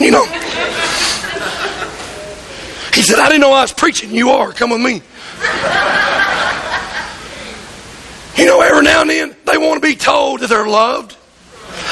[0.00, 0.24] you know,
[2.92, 4.10] he said, I didn't know I was preaching.
[4.10, 4.52] You are.
[4.52, 4.94] Come with me.
[8.36, 11.16] You know, every now and then they want to be told that they're loved.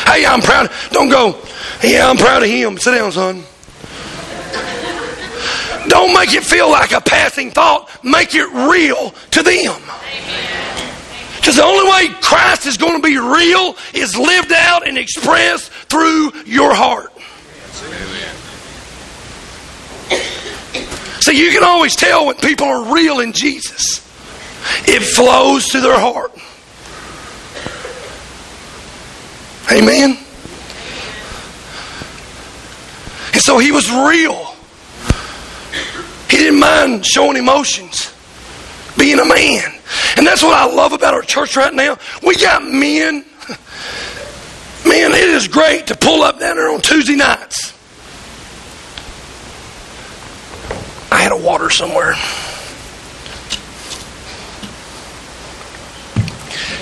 [0.04, 0.72] Hey, I'm proud.
[0.90, 1.40] Don't go,
[1.84, 2.76] yeah, I'm proud of him.
[2.76, 3.44] Sit down, son.
[5.94, 7.88] Don't make it feel like a passing thought.
[8.02, 9.80] Make it real to them.
[11.36, 15.70] Because the only way Christ is going to be real is lived out and expressed
[15.70, 17.12] through your heart.
[21.20, 23.98] So you can always tell when people are real in Jesus.
[24.88, 26.32] It flows to their heart.
[29.70, 30.18] Amen.
[33.32, 34.53] And so he was real.
[36.30, 38.12] He didn't mind showing emotions,
[38.98, 39.72] being a man.
[40.16, 41.98] And that's what I love about our church right now.
[42.24, 43.24] We got men.
[44.86, 47.72] Man, it is great to pull up down there on Tuesday nights.
[51.10, 52.14] I had a water somewhere.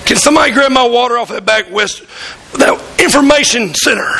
[0.06, 2.02] Can somebody grab my water off that back west
[2.54, 4.10] that information center?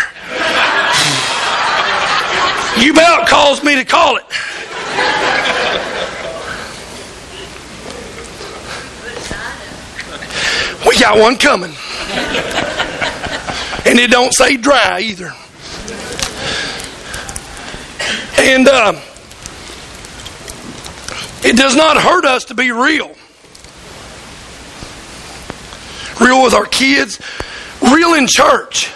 [2.79, 4.25] You about caused me to call it.
[10.87, 11.73] We got one coming.
[13.87, 15.33] And it don't say dry either.
[18.39, 19.01] And uh,
[21.45, 23.15] it does not hurt us to be real.
[26.21, 27.21] Real with our kids,
[27.81, 28.93] real in church.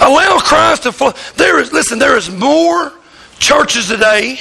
[0.00, 1.12] Allow Christ to flow.
[1.36, 2.92] There is, listen, there is more
[3.38, 4.38] churches today.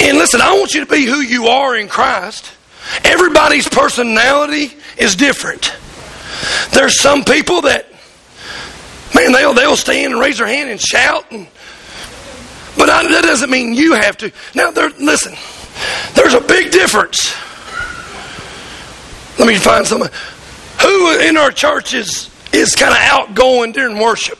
[0.00, 2.52] And listen, I want you to be who you are in Christ.
[3.04, 5.74] Everybody's personality is different.
[6.72, 7.86] There's some people that,
[9.14, 11.30] man, they'll, they'll stand and raise their hand and shout.
[11.30, 11.46] And,
[12.76, 14.32] but I, that doesn't mean you have to.
[14.54, 15.34] Now, there, listen,
[16.14, 17.34] there's a big difference.
[19.38, 20.10] Let me find someone.
[20.82, 24.38] Who in our churches is, is kind of outgoing during worship?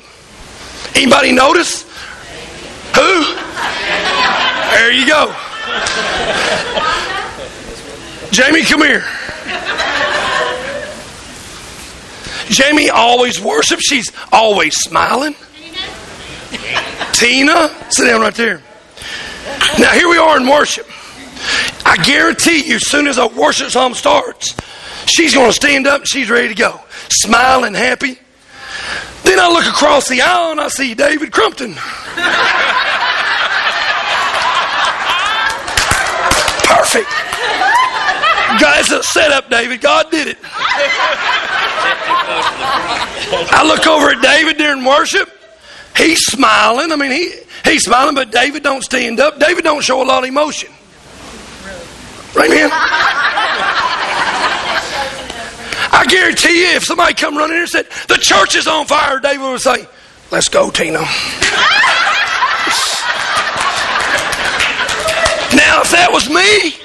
[0.95, 1.85] Anybody notice?
[2.95, 3.25] Who?
[4.71, 5.35] There you go.
[8.31, 9.05] Jamie, come here.
[12.49, 13.83] Jamie always worships.
[13.87, 15.35] She's always smiling.
[17.13, 18.61] Tina, sit down right there.
[19.79, 20.87] Now, here we are in worship.
[21.87, 24.55] I guarantee you, as soon as a worship song starts,
[25.07, 28.19] she's going to stand up she's ready to go, smiling, happy.
[29.25, 31.75] Then I look across the aisle and I see David Crumpton.
[36.65, 37.11] Perfect.
[38.61, 39.81] Guys, a setup, David.
[39.81, 40.39] God did it.
[43.51, 45.31] I look over at David during worship.
[45.97, 46.93] He's smiling.
[46.93, 47.33] I mean, he,
[47.65, 49.39] he's smiling, but David don't stand up.
[49.39, 50.71] David don't show a lot of emotion.
[52.37, 52.71] Man?
[56.05, 59.21] I guarantee you, if somebody come running here and said, the church is on fire,
[59.21, 59.87] David would say,
[60.31, 60.99] let's go, Tina.
[60.99, 61.07] now,
[65.81, 66.77] if that was me,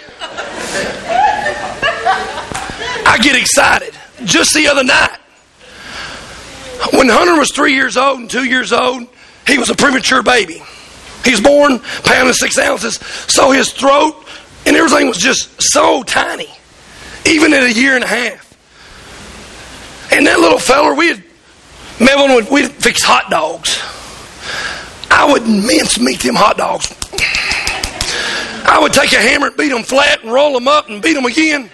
[3.06, 3.94] I get excited.
[4.24, 5.18] Just the other night,
[6.94, 9.06] when Hunter was three years old and two years old,
[9.46, 10.64] he was a premature baby.
[11.26, 12.96] He was born pound and six ounces,
[13.28, 14.16] so his throat
[14.66, 16.48] and everything was just so tiny,
[17.26, 18.49] even at a year and a half.
[20.12, 21.24] And that little feller, we had,
[22.00, 23.80] Melvin would we'd fix hot dogs.
[25.12, 26.96] I would mince meat them hot dogs.
[28.66, 31.14] I would take a hammer and beat them flat and roll them up and beat
[31.14, 31.70] them again.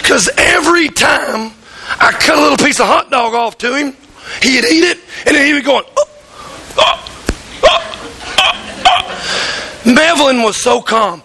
[0.00, 1.52] Because every time
[1.88, 3.96] I cut a little piece of hot dog off to him,
[4.42, 6.04] he'd eat it and then he would go, oh,
[6.78, 7.02] oh,
[7.62, 7.86] oh,
[10.46, 11.22] was so calm.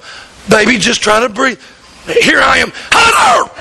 [0.50, 1.62] Baby, just try to breathe.
[2.08, 2.72] Here I am.
[2.74, 3.52] Hunter!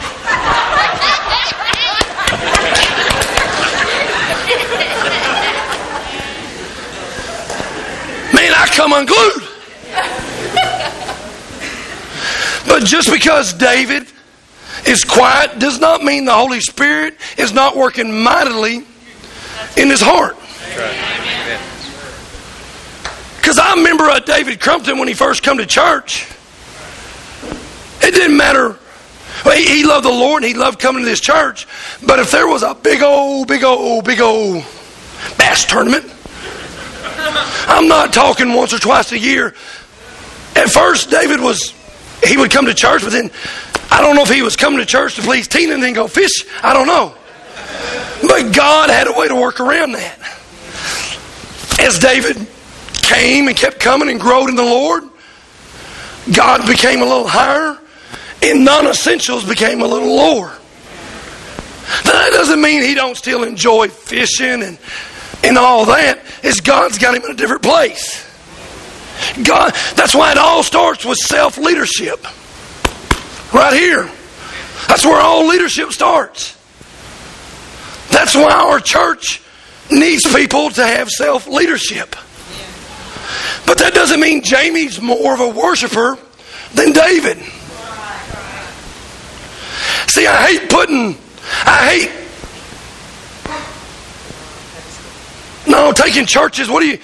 [8.34, 9.48] Man, I come unglued.
[12.66, 14.06] but just because David
[14.86, 18.84] is quiet does not mean the Holy Spirit is not working mightily
[19.76, 20.36] in his heart.
[23.36, 26.28] Because I remember uh, David Crumpton when he first come to church.
[28.02, 28.78] It didn't matter.
[29.54, 31.66] He, he loved the Lord and he loved coming to this church.
[32.06, 34.64] But if there was a big old, big old, big old
[35.38, 36.12] bass tournament,
[37.68, 39.54] I'm not talking once or twice a year.
[40.56, 41.74] At first, David was,
[42.24, 43.30] he would come to church, but then
[43.90, 46.08] I don't know if he was coming to church to please Tina and then go
[46.08, 46.44] fish.
[46.62, 47.14] I don't know.
[48.22, 50.18] But God had a way to work around that.
[51.80, 52.46] As David
[52.92, 55.04] came and kept coming and growed in the Lord,
[56.34, 57.78] God became a little higher
[58.42, 60.56] and non-essentials became a little lower.
[62.04, 64.78] that doesn't mean he don't still enjoy fishing and,
[65.44, 68.26] and all that is God's got him in a different place.
[69.44, 72.24] God, that's why it all starts with self-leadership.
[73.52, 74.10] Right here.
[74.88, 76.56] That's where all leadership starts.
[78.10, 79.42] That's why our church
[79.90, 82.16] needs people to have self leadership.
[83.66, 86.18] But that doesn't mean Jamie's more of a worshiper
[86.74, 87.38] than David.
[90.08, 91.16] See, I hate putting,
[91.64, 92.19] I hate,
[95.66, 96.68] no, taking churches.
[96.68, 96.98] What do you,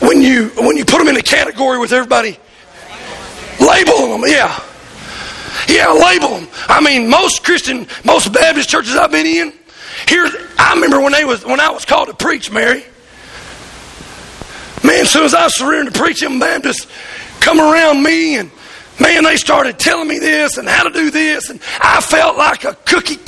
[0.00, 2.38] when you when you put them in a category with everybody,
[3.60, 4.22] label them.
[4.26, 4.62] Yeah,
[5.68, 6.48] yeah, label them.
[6.68, 9.52] I mean, most Christian, most Baptist churches I've been in,
[10.06, 12.84] here, I remember when they was when I was called to preach, Mary.
[14.84, 16.86] Man, as soon as I surrendered to preach, them Baptists
[17.40, 18.50] come around me and
[19.00, 22.64] man, they started telling me this and how to do this, and I felt like
[22.64, 23.18] a cookie.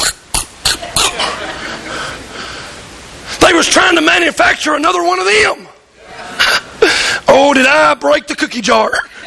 [3.50, 5.66] They was trying to manufacture another one of them.
[7.26, 8.92] oh, did I break the cookie jar?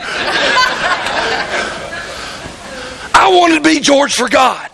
[3.14, 4.72] I wanted to be George for God.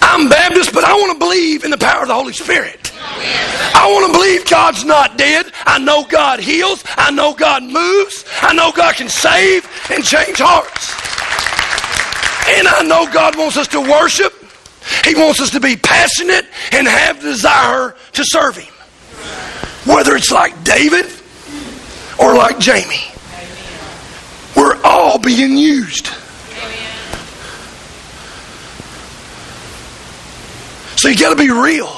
[0.00, 2.92] I'm Baptist, but I want to believe in the power of the Holy Spirit.
[2.94, 5.46] I want to believe God's not dead.
[5.66, 6.84] I know God heals.
[6.90, 8.24] I know God moves.
[8.42, 10.94] I know God can save and change hearts.
[12.56, 14.41] And I know God wants us to worship.
[15.04, 18.72] He wants us to be passionate and have desire to serve Him.
[19.84, 21.06] Whether it's like David
[22.18, 23.12] or like Jamie,
[24.56, 26.08] we're all being used.
[30.96, 31.90] So you got to be real.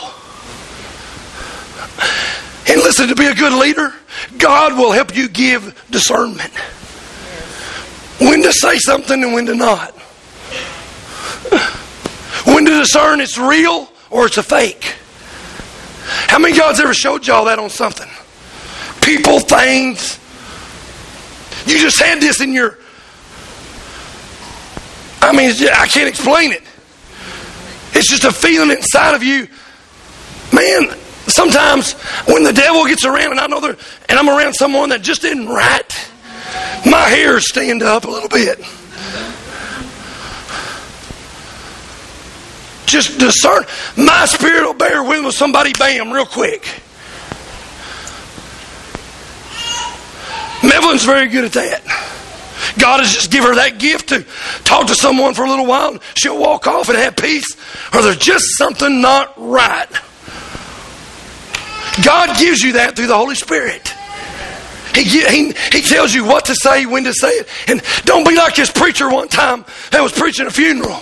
[2.66, 3.92] And listen, to be a good leader,
[4.38, 6.52] God will help you give discernment.
[8.18, 9.94] When to say something and when to not.
[12.44, 14.94] When to discern it's real or it's a fake.
[16.04, 18.08] How many God's ever showed y'all that on something?
[19.00, 20.18] People, things.
[21.66, 22.78] You just had this in your.
[25.22, 26.62] I mean, I can't explain it.
[27.94, 29.48] It's just a feeling inside of you.
[30.52, 30.90] Man,
[31.26, 31.92] sometimes
[32.26, 33.76] when the devil gets around and I know there
[34.08, 36.10] and I'm around someone that just isn't right,
[36.84, 38.60] my hairs stand up a little bit.
[42.86, 43.64] Just discern.
[43.96, 46.66] My spirit will bear witness with somebody, bam, real quick.
[50.62, 51.82] Evelyn's very good at that.
[52.78, 54.24] God has just given her that gift to
[54.64, 55.92] talk to someone for a little while.
[55.92, 57.56] And she'll walk off and have peace,
[57.94, 59.88] or there's just something not right.
[62.04, 63.94] God gives you that through the Holy Spirit.
[64.94, 67.48] He, he, he tells you what to say, when to say it.
[67.68, 71.00] And don't be like this preacher one time that was preaching a funeral.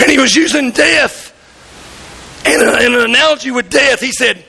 [0.00, 1.30] And he was using death
[2.46, 4.00] in, an analogy with death.
[4.00, 4.44] He said,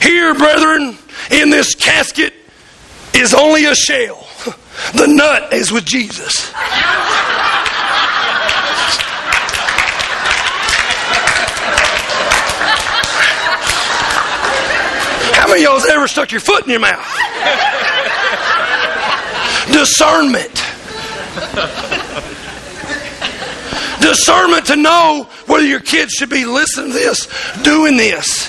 [0.00, 0.96] Here, brethren,
[1.30, 2.34] in this casket
[3.14, 4.26] is only a shell.
[4.94, 6.50] The nut is with Jesus.
[15.34, 17.06] How many of y'all's ever stuck your foot in your mouth?
[19.72, 20.62] Discernment.
[24.02, 27.28] Discernment to know whether your kids should be listening to this,
[27.62, 28.48] doing this.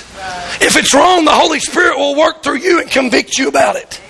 [0.60, 4.00] If it's wrong, the Holy Spirit will work through you and convict you about it.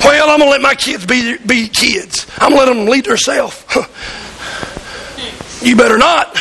[0.00, 2.26] Well, I'm going to let my kids be, be kids.
[2.38, 3.64] I'm going to let them lead themselves.
[5.62, 6.34] you better not.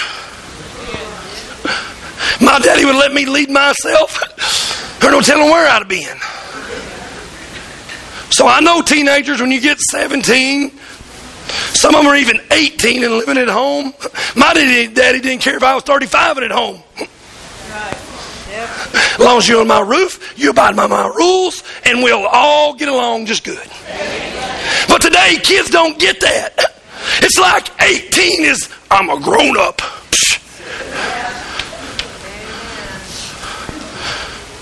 [2.41, 4.99] My daddy would let me lead myself.
[4.99, 6.17] There's no telling where I'd have been.
[8.29, 10.71] So I know teenagers, when you get 17,
[11.47, 13.93] some of them are even 18 and living at home.
[14.35, 16.81] My daddy, daddy didn't care if I was 35 and at home.
[18.57, 22.73] As long as you're on my roof, you abide by my rules, and we'll all
[22.73, 23.67] get along just good.
[24.87, 26.75] But today, kids don't get that.
[27.17, 29.81] It's like 18 is, I'm a grown up.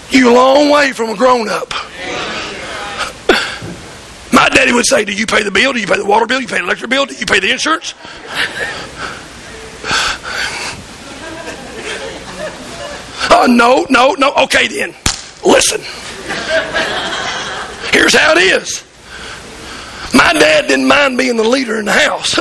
[0.09, 1.73] You're a long way from a grown up.
[4.53, 5.73] Daddy would say, Do you pay the bill?
[5.73, 6.39] Do you pay the water bill?
[6.39, 7.05] Do you pay the electric bill?
[7.05, 7.93] Do you pay the insurance?
[13.29, 14.33] Uh, no, no, no.
[14.43, 14.93] Okay, then.
[15.43, 15.81] Listen.
[17.91, 18.83] Here's how it is.
[20.13, 22.37] My dad didn't mind being the leader in the house.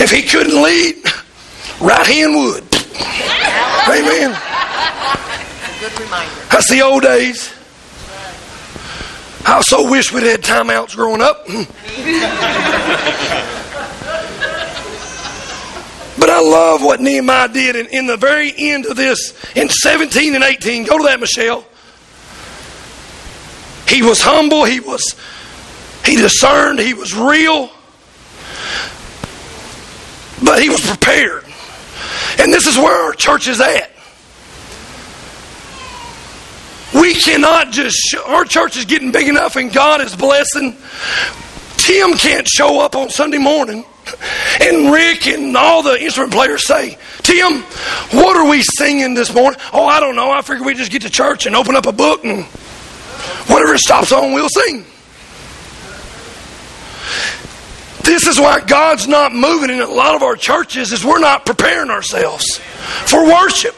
[0.00, 0.96] if he couldn't lead,
[1.80, 2.62] right hand would.
[3.88, 4.30] Amen.
[6.50, 7.53] That's the old days.
[9.46, 11.46] I so wish we'd had timeouts growing up.
[16.24, 20.34] But I love what Nehemiah did in, in the very end of this, in 17
[20.34, 20.84] and 18.
[20.84, 21.66] Go to that, Michelle.
[23.86, 24.64] He was humble.
[24.64, 25.14] He was
[26.04, 26.78] he discerned.
[26.78, 27.70] He was real.
[30.42, 31.44] But he was prepared.
[32.38, 33.93] And this is where our church is at.
[36.94, 40.76] We cannot just, our church is getting big enough and God is blessing.
[41.76, 43.84] Tim can't show up on Sunday morning
[44.60, 47.62] and Rick and all the instrument players say, Tim,
[48.12, 49.58] what are we singing this morning?
[49.72, 50.30] Oh, I don't know.
[50.30, 52.44] I figure we just get to church and open up a book and
[53.48, 54.84] whatever stops on, we'll sing.
[58.04, 61.46] This is why God's not moving in a lot of our churches is we're not
[61.46, 62.58] preparing ourselves
[63.06, 63.74] for worship.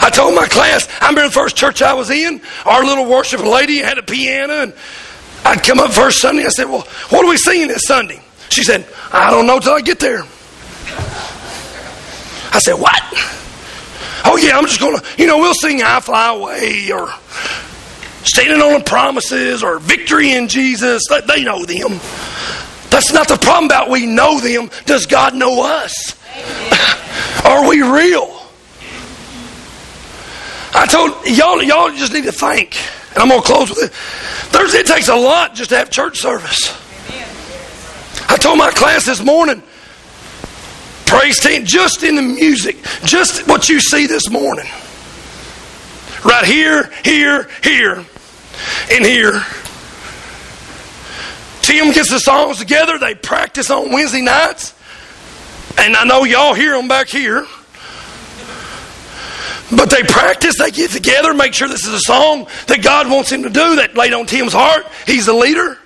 [0.00, 3.40] I told my class, I remember the first church I was in, our little worship
[3.40, 4.74] lady had a piano and
[5.44, 6.44] I'd come up first Sunday.
[6.44, 8.20] I said, Well, what are we singing this Sunday?
[8.48, 10.22] She said, I don't know till I get there.
[12.52, 13.02] I said, What?
[14.26, 17.12] Oh, yeah, I'm just going to, you know, we'll sing I Fly Away or
[18.24, 21.02] Standing on the Promises or Victory in Jesus.
[21.26, 22.00] They know them.
[22.88, 24.70] That's not the problem about we know them.
[24.86, 26.16] Does God know us?
[27.44, 28.33] Are we real?
[30.74, 32.76] I told y'all, y'all just need to think,
[33.12, 34.52] and I'm gonna close with it.
[34.52, 36.76] There's, it takes a lot just to have church service.
[38.28, 39.62] I told my class this morning,
[41.06, 44.66] praise team, just in the music, just what you see this morning,
[46.24, 48.04] right here, here, here,
[48.90, 49.42] and here.
[51.62, 52.98] Tim gets the songs together.
[52.98, 54.74] They practice on Wednesday nights.
[55.78, 57.46] And I know y'all hear them back here.
[59.70, 63.30] But they practice, they get together, make sure this is a song that God wants
[63.32, 64.86] him to do that laid on Tim's heart.
[65.06, 65.78] He's the leader.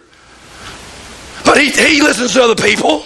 [1.45, 3.05] But he, he listens to other people.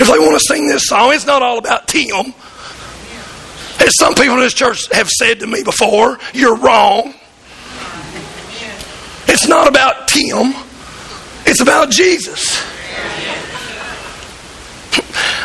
[0.00, 2.34] If they want to sing this song, it's not all about Tim.
[3.80, 7.14] As some people in this church have said to me before, you're wrong.
[9.26, 10.54] It's not about Tim.
[11.46, 12.60] It's about Jesus.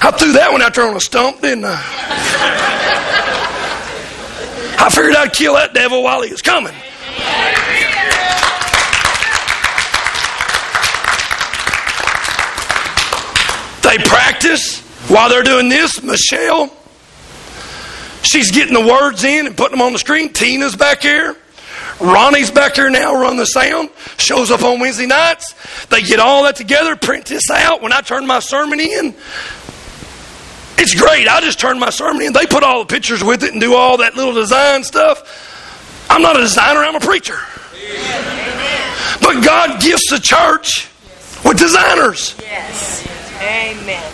[0.01, 3.38] I threw that one out there on a stump, didn't I?
[4.81, 6.73] I figured I'd kill that devil while he was coming.
[13.83, 16.01] They practice while they're doing this.
[16.01, 16.71] Michelle,
[18.21, 20.31] she's getting the words in and putting them on the screen.
[20.31, 21.35] Tina's back here.
[21.99, 25.53] Ronnie's back here now, run the sound, shows up on Wednesday nights.
[25.87, 27.81] They get all that together, print this out.
[27.81, 29.13] When I turn my sermon in,
[30.79, 31.27] it's great.
[31.27, 32.33] I just turn my sermon in.
[32.33, 36.07] They put all the pictures with it and do all that little design stuff.
[36.09, 37.37] I'm not a designer, I'm a preacher.
[39.21, 40.89] But God gifts the church
[41.43, 42.35] with designers.
[42.39, 43.05] Yes.
[43.41, 44.11] Amen.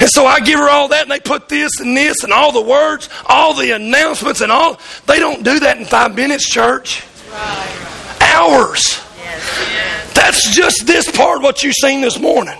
[0.00, 2.52] And so I give her all that, and they put this and this and all
[2.52, 4.80] the words, all the announcements, and all.
[5.06, 7.02] They don't do that in five minutes, church.
[7.32, 8.18] Right.
[8.20, 9.02] Hours.
[9.18, 10.14] Yes.
[10.14, 12.56] That's just this part what you've seen this morning.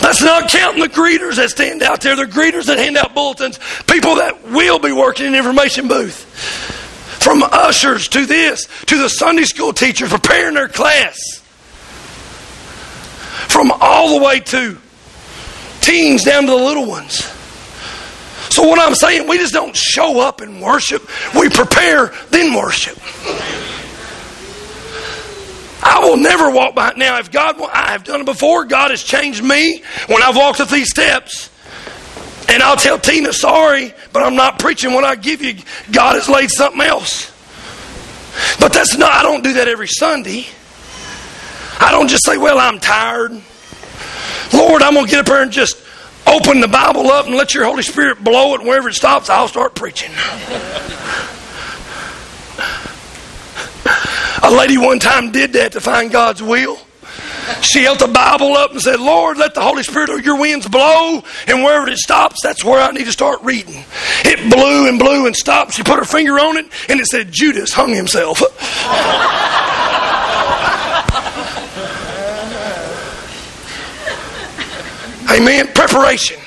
[0.00, 3.58] That's not counting the greeters that stand out there, the greeters that hand out bulletins,
[3.86, 6.26] people that will be working in information booth.
[7.22, 11.16] From ushers to this, to the Sunday school teachers preparing their class.
[13.48, 14.78] From all the way to
[15.80, 17.24] teens down to the little ones.
[18.50, 21.08] So, what I'm saying, we just don't show up and worship.
[21.34, 22.98] We prepare, then worship.
[25.82, 26.92] I will never walk by.
[26.96, 30.60] Now, if God, I have done it before, God has changed me when I've walked
[30.60, 31.50] up these steps.
[32.48, 35.54] And I'll tell Tina, sorry, but I'm not preaching what I give you.
[35.90, 37.30] God has laid something else.
[38.60, 40.46] But that's not, I don't do that every Sunday.
[41.80, 43.32] I don't just say, well, I'm tired.
[44.52, 45.82] Lord, I'm going to get up here and just
[46.26, 48.62] open the Bible up and let your Holy Spirit blow it.
[48.62, 50.12] Wherever it stops, I'll start preaching.
[54.42, 56.78] A lady one time did that to find God's will.
[57.60, 60.68] She held the Bible up and said, Lord, let the Holy Spirit of your winds
[60.68, 63.84] blow, and wherever it stops, that's where I need to start reading.
[64.24, 65.74] It blew and blew and stopped.
[65.74, 68.42] She put her finger on it, and it said, Judas hung himself.
[75.30, 75.68] Amen.
[75.68, 76.41] Preparation.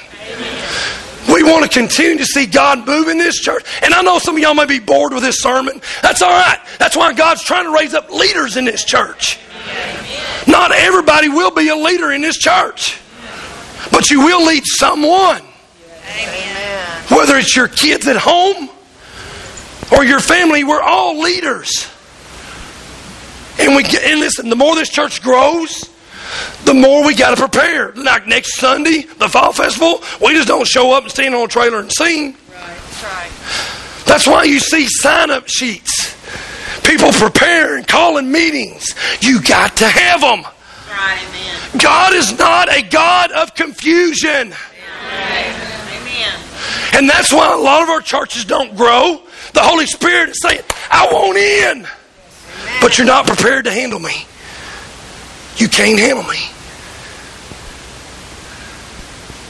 [1.36, 3.66] We want to continue to see God move in this church.
[3.84, 5.82] And I know some of y'all may be bored with this sermon.
[6.02, 6.58] That's all right.
[6.80, 9.38] That's why God's trying to raise up leaders in this church.
[10.48, 13.02] Not everybody will be a leader in this church,
[13.92, 15.42] but you will lead someone.
[17.10, 18.70] Whether it's your kids at home
[19.92, 21.86] or your family, we're all leaders.
[23.60, 25.90] And we and listen, the more this church grows,
[26.66, 27.92] the more we got to prepare.
[27.94, 31.48] Like next Sunday, the fall festival, we just don't show up and stand on a
[31.48, 32.34] trailer and sing.
[32.34, 34.06] Right, that's right.
[34.06, 36.16] That's why you see sign up sheets.
[36.84, 38.94] people preparing, calling meetings.
[39.22, 40.44] You got to have them.
[40.90, 41.82] Right, amen.
[41.82, 44.54] God is not a God of confusion.
[44.54, 45.66] Amen.
[46.94, 49.22] And that's why a lot of our churches don't grow.
[49.54, 51.86] The Holy Spirit is saying, I want in.
[52.80, 54.26] But you're not prepared to handle me.
[55.58, 56.38] You can't handle me.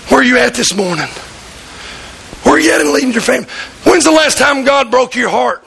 [0.10, 1.08] Where are you at this morning?
[2.44, 3.50] Where are you at in leading your family?
[3.84, 5.66] When's the last time God broke your heart?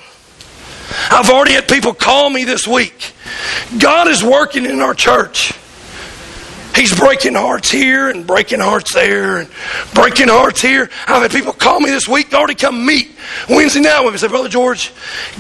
[1.10, 3.12] I've already had people call me this week.
[3.78, 5.52] God is working in our church.
[6.78, 9.50] He's breaking hearts here and breaking hearts there and
[9.94, 10.88] breaking hearts here.
[11.08, 13.16] I've had people call me this week, already come meet
[13.48, 14.18] Wednesday night with me.
[14.18, 14.92] Say, Brother George,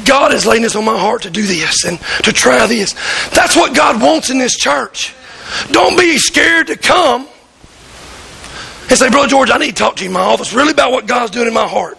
[0.04, 2.92] God is laying this on my heart to do this and to try this.
[3.30, 5.14] That's what God wants in this church.
[5.70, 7.28] Don't be scared to come
[8.88, 10.90] and say, Brother George, I need to talk to you in my office really about
[10.90, 11.98] what God's doing in my heart.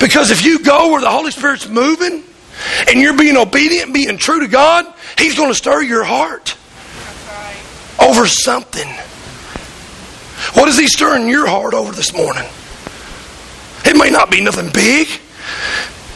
[0.00, 2.24] Because if you go where the Holy Spirit's moving
[2.88, 6.56] and you're being obedient, being true to God, He's going to stir your heart
[8.00, 8.88] over something.
[10.54, 12.48] What is He stirring your heart over this morning?
[13.84, 15.08] It may not be nothing big,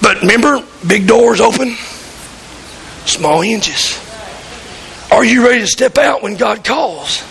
[0.00, 1.76] but remember, big doors open,
[3.06, 4.00] small hinges.
[5.10, 7.22] Are you ready to step out when God calls?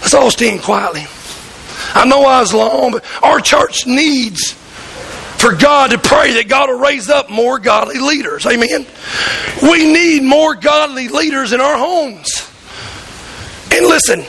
[0.00, 1.06] Let's all stand quietly.
[1.94, 4.52] I know I was long, but our church needs
[5.38, 8.46] for God to pray that God will raise up more godly leaders.
[8.46, 8.86] Amen.
[9.62, 12.50] We need more godly leaders in our homes.
[13.74, 14.20] And listen,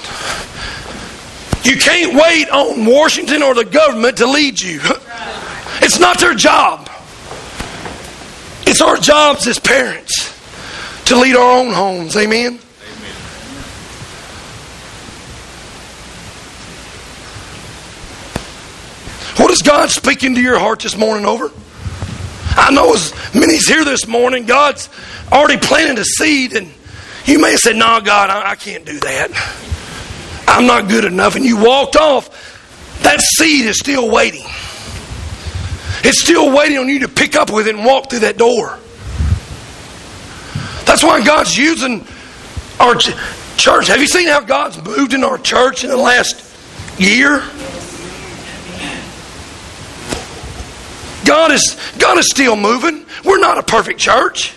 [1.64, 4.82] you can't wait on Washington or the government to lead you.
[5.82, 6.90] It's not their job.
[8.66, 10.34] It's our jobs as parents
[11.06, 12.16] to lead our own homes.
[12.16, 12.60] Amen.
[19.38, 21.52] What is God speaking to your heart this morning over?
[22.56, 24.90] I know as many's here this morning, God's
[25.30, 26.72] already planted a seed, and
[27.26, 29.30] you may have said, No, God, I, I can't do that.
[30.48, 31.36] I'm not good enough.
[31.36, 32.30] And you walked off.
[33.04, 34.46] That seed is still waiting.
[36.04, 38.78] It's still waiting on you to pick up with it and walk through that door.
[40.86, 42.06] That's why God's using
[42.80, 43.16] our ch-
[43.58, 43.88] church.
[43.88, 46.42] Have you seen how God's moved in our church in the last
[47.00, 47.44] year?
[51.26, 53.06] God is God is still moving.
[53.24, 54.54] We're not a perfect church.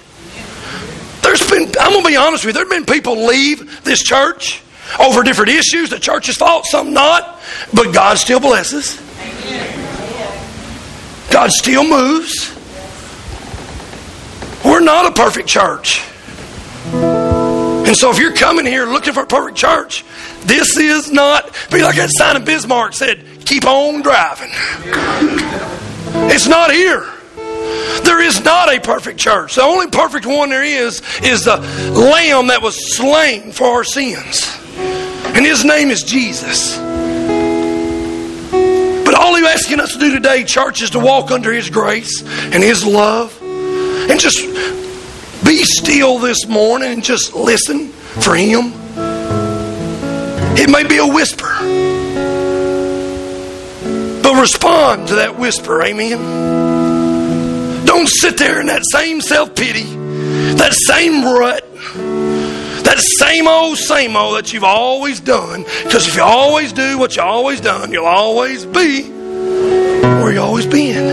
[1.29, 4.63] There's been I'm gonna be honest with you, there've been people leave this church
[4.99, 5.91] over different issues.
[5.91, 7.39] The church's fault, some not,
[7.75, 8.99] but God still blesses.
[11.31, 12.51] God still moves.
[14.65, 16.03] We're not a perfect church.
[16.95, 20.07] And so if you're coming here looking for a perfect church,
[20.45, 24.51] this is not be like that sign in Bismarck said, keep on driving.
[26.31, 27.07] It's not here.
[28.05, 29.55] There is not a perfect church.
[29.57, 34.59] The only perfect one there is is the lamb that was slain for our sins.
[34.77, 36.77] And his name is Jesus.
[39.05, 42.23] But all he's asking us to do today, church, is to walk under his grace
[42.23, 44.39] and his love and just
[45.45, 48.73] be still this morning and just listen for him.
[50.57, 51.55] It may be a whisper.
[54.23, 56.58] But respond to that whisper, amen.
[57.99, 61.65] Don't sit there in that same self pity, that same rut,
[62.85, 65.65] that same old, same old that you've always done.
[65.83, 70.65] Because if you always do what you always done, you'll always be where you always
[70.65, 71.09] been.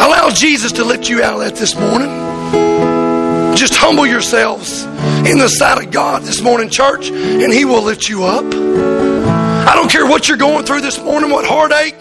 [0.00, 3.54] Allow Jesus to lift you out of that this morning.
[3.54, 8.08] Just humble yourselves in the sight of God this morning, church, and He will lift
[8.08, 8.46] you up.
[8.46, 11.96] I don't care what you're going through this morning, what heartache,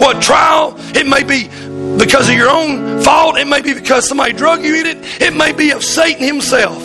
[0.00, 0.74] what trial.
[0.96, 1.48] It may be
[1.98, 3.36] because of your own fault.
[3.36, 5.22] It may be because somebody drug you in it.
[5.22, 6.78] It may be of Satan himself.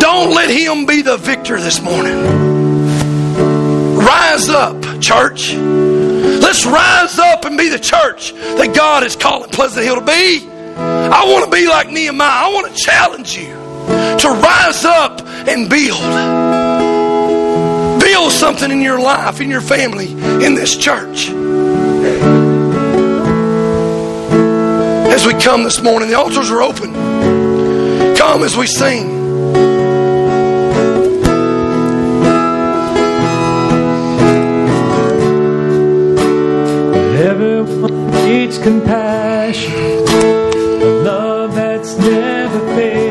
[0.00, 2.14] Don't let him be the victor this morning.
[3.96, 5.54] Rise up, church.
[5.54, 10.48] Let's rise up and be the church that God is calling Pleasant Hill to be.
[10.76, 12.28] I want to be like Nehemiah.
[12.28, 16.00] I want to challenge you to rise up and build
[18.00, 20.10] build something in your life, in your family,
[20.44, 21.30] in this church.
[25.24, 26.92] As we come this morning, the altars are open.
[28.14, 29.08] Come as we sing.
[37.16, 43.03] Everyone needs compassion, a love that's never.